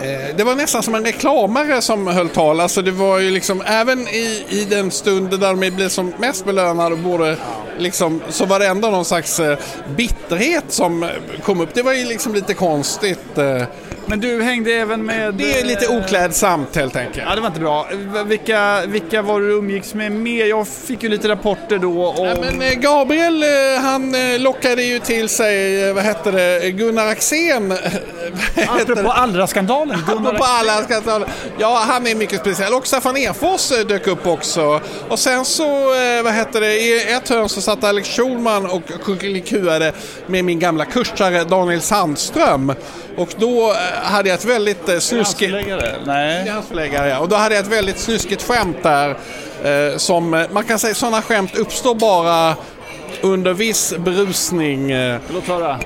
Eh, 0.00 0.36
det 0.36 0.44
var 0.44 0.54
nästan 0.54 0.82
som 0.82 0.94
en 0.94 1.04
reklamare 1.04 1.82
som 1.82 2.06
höll 2.06 2.28
tal. 2.28 2.60
Alltså 2.60 2.82
det 2.82 2.90
var 2.90 3.18
ju 3.18 3.30
liksom, 3.30 3.62
även 3.66 4.08
i, 4.08 4.44
i 4.48 4.66
den 4.70 4.90
stunden 4.90 5.40
där 5.40 5.54
de 5.54 5.70
blev 5.70 5.88
som 5.88 6.12
mest 6.18 6.44
belönade 6.44 6.96
borde, 6.96 7.36
liksom, 7.78 8.22
så 8.28 8.46
var 8.46 8.58
det 8.58 8.66
ändå 8.66 8.90
någon 8.90 9.04
slags 9.04 9.40
eh, 9.40 9.58
bitterhet 9.96 10.64
som 10.68 11.10
kom 11.42 11.60
upp. 11.60 11.74
Det 11.74 11.82
var 11.82 11.92
ju 11.92 12.04
liksom 12.04 12.34
lite 12.34 12.54
konstigt. 12.54 13.38
Eh. 13.38 13.62
Men 14.08 14.20
du 14.20 14.42
hängde 14.42 14.72
även 14.72 15.06
med... 15.06 15.34
Det 15.34 15.60
är 15.60 15.64
lite 15.64 15.88
oklädsamt 15.88 16.76
helt 16.76 16.96
enkelt. 16.96 17.24
Ja, 17.28 17.34
det 17.34 17.40
var 17.40 17.48
inte 17.48 17.60
bra. 17.60 17.88
Vilka, 18.26 18.82
vilka 18.86 19.22
var 19.22 19.40
du 19.40 19.46
umgicks 19.52 19.94
med 19.94 20.12
mer? 20.12 20.46
Jag 20.46 20.68
fick 20.68 21.02
ju 21.02 21.08
lite 21.08 21.28
rapporter 21.28 21.78
då 21.78 22.06
om... 22.06 22.26
Ja, 22.26 22.34
men 22.52 22.80
Gabriel, 22.80 23.44
han 23.80 24.16
lockade 24.38 24.82
ju 24.82 24.98
till 24.98 25.28
sig, 25.28 25.92
vad 25.92 26.04
hette 26.04 26.30
det, 26.30 26.70
Gunnar 26.70 27.06
Axén. 27.06 27.72
Apropå 28.68 29.10
Allra-skandalen. 29.10 30.00
Apropå 30.06 30.44
Allra-skandalen. 30.44 31.28
Ja, 31.58 31.82
han 31.86 32.06
är 32.06 32.14
mycket 32.14 32.40
speciell. 32.40 32.74
Och 32.74 32.86
Staffan 32.86 33.16
Efors 33.16 33.68
dök 33.68 34.06
upp 34.06 34.26
också. 34.26 34.80
Och 35.08 35.18
sen 35.18 35.44
så, 35.44 35.84
vad 36.24 36.32
hette 36.32 36.60
det, 36.60 36.74
i 36.74 37.12
ett 37.12 37.28
hörn 37.28 37.48
så 37.48 37.60
satt 37.60 37.84
Alex 37.84 38.08
Schulman 38.08 38.66
och 38.66 38.82
kuckelikuade 39.04 39.92
med 40.26 40.44
min 40.44 40.58
gamla 40.58 40.84
kursare 40.84 41.44
Daniel 41.44 41.80
Sandström. 41.80 42.72
Och 43.16 43.34
då 43.38 43.74
hade 44.02 44.28
jag 44.28 44.38
ett 44.38 44.44
väldigt 44.44 44.88
eh, 44.88 44.98
snuskigt... 44.98 45.54
Nej. 46.04 46.48
Hans 46.48 46.66
förläggare, 46.66 47.08
ja. 47.08 47.18
Och 47.18 47.28
då 47.28 47.36
hade 47.36 47.54
jag 47.54 47.64
ett 47.64 47.72
väldigt 47.72 47.98
snuskigt 47.98 48.42
skämt 48.42 48.82
där. 48.82 49.16
Eh, 49.64 49.96
som, 49.96 50.46
man 50.50 50.64
kan 50.64 50.78
säga 50.78 50.94
sådana 50.94 51.22
skämt 51.22 51.56
uppstår 51.56 51.94
bara 51.94 52.54
under 53.20 53.52
viss 53.52 53.94
berusning. 53.98 54.92
Låt 55.32 55.48
höra. 55.48 55.78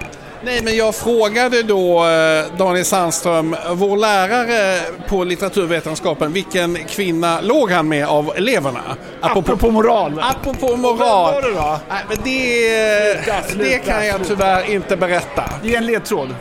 Nej, 0.44 0.62
men 0.62 0.76
jag 0.76 0.94
frågade 0.94 1.62
då 1.62 2.04
eh, 2.04 2.56
Daniel 2.58 2.84
Sandström, 2.84 3.56
vår 3.70 3.96
lärare 3.96 4.80
på 5.08 5.24
litteraturvetenskapen, 5.24 6.32
vilken 6.32 6.74
kvinna 6.74 7.40
låg 7.40 7.70
han 7.70 7.88
med 7.88 8.06
av 8.06 8.32
eleverna? 8.36 8.80
Apropå, 9.20 9.40
apropå 9.52 9.70
moral. 9.70 10.22
Apropå 10.22 10.76
moral. 10.76 10.98
Vad 10.98 11.34
var 11.34 11.42
det 11.42 11.54
då? 11.54 11.78
Nej, 11.88 12.04
men 12.08 12.18
det, 12.24 13.64
det 13.64 13.78
kan 13.78 14.06
jag 14.06 14.26
tyvärr 14.26 14.70
inte 14.70 14.96
berätta. 14.96 15.44
Ge 15.62 15.76
en 15.76 15.86
ledtråd. 15.86 16.34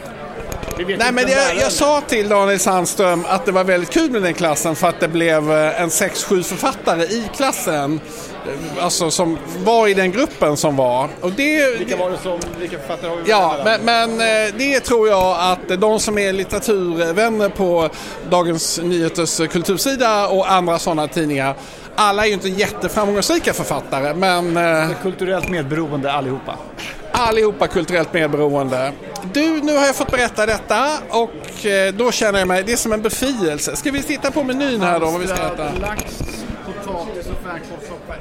Nej, 0.77 1.11
men 1.11 1.27
jag, 1.27 1.55
jag, 1.55 1.71
sa 1.71 2.01
till 2.01 2.29
Daniel 2.29 2.59
Sandström 2.59 3.25
att 3.29 3.45
det 3.45 3.51
var 3.51 3.63
väldigt 3.63 3.89
kul 3.89 4.11
med 4.11 4.21
den 4.21 4.33
klassen 4.33 4.75
för 4.75 4.87
att 4.87 4.99
det 4.99 5.07
blev 5.07 5.51
eh, 5.51 5.81
en 5.81 5.89
6-7 5.89 6.43
författare 6.43 7.03
i 7.03 7.29
klassen. 7.35 7.99
Eh, 8.47 8.83
alltså 8.83 9.11
som 9.11 9.37
var 9.57 9.87
i 9.87 9.93
den 9.93 10.11
gruppen 10.11 10.57
som 10.57 10.75
var. 10.75 11.09
Och 11.21 11.31
det, 11.31 11.77
vilka 11.79 11.97
var 11.97 12.09
det 12.09 12.17
som, 12.17 12.39
vilka 12.59 12.79
författare 12.79 13.09
har 13.09 13.17
vi 13.17 13.29
Ja, 13.29 13.57
men, 13.63 13.81
men, 13.81 14.11
eh, 14.11 14.53
det 14.57 14.79
tror 14.79 15.07
jag 15.07 15.37
att 15.39 15.81
de 15.81 15.99
som 15.99 16.17
är 16.17 16.33
litteraturvänner 16.33 17.49
på 17.49 17.89
Dagens 18.29 18.79
Nyheters 18.83 19.37
kultursida 19.51 20.27
och 20.27 20.51
andra 20.51 20.79
sådana 20.79 21.07
tidningar 21.07 21.55
alla 21.95 22.23
är 22.23 22.27
ju 22.27 22.33
inte 22.33 22.49
jätteframgångsrika 22.49 23.53
författare 23.53 24.13
men... 24.13 24.59
Kulturellt 25.01 25.49
medberoende 25.49 26.11
allihopa 26.11 26.57
allihopa 27.11 27.67
kulturellt 27.67 28.13
medberoende. 28.13 28.91
Du, 29.33 29.61
nu 29.61 29.77
har 29.77 29.85
jag 29.85 29.95
fått 29.95 30.11
berätta 30.11 30.45
detta 30.45 30.89
och 31.09 31.65
eh, 31.65 31.93
då 31.93 32.11
känner 32.11 32.39
jag 32.39 32.47
mig, 32.47 32.63
det 32.63 32.71
är 32.71 32.77
som 32.77 32.93
en 32.93 33.01
befrielse. 33.01 33.75
Ska 33.75 33.91
vi 33.91 34.03
titta 34.03 34.31
på 34.31 34.43
menyn 34.43 34.81
här 34.81 34.99
då, 34.99 35.05
vad 35.05 35.21
vi 35.21 35.27
ska 35.27 35.35
äta? 35.35 35.63
Alltså, 35.65 35.81
lax, 35.81 36.03
potatis 36.65 37.27
och 37.27 37.43
fänkålssoppa 37.43 38.13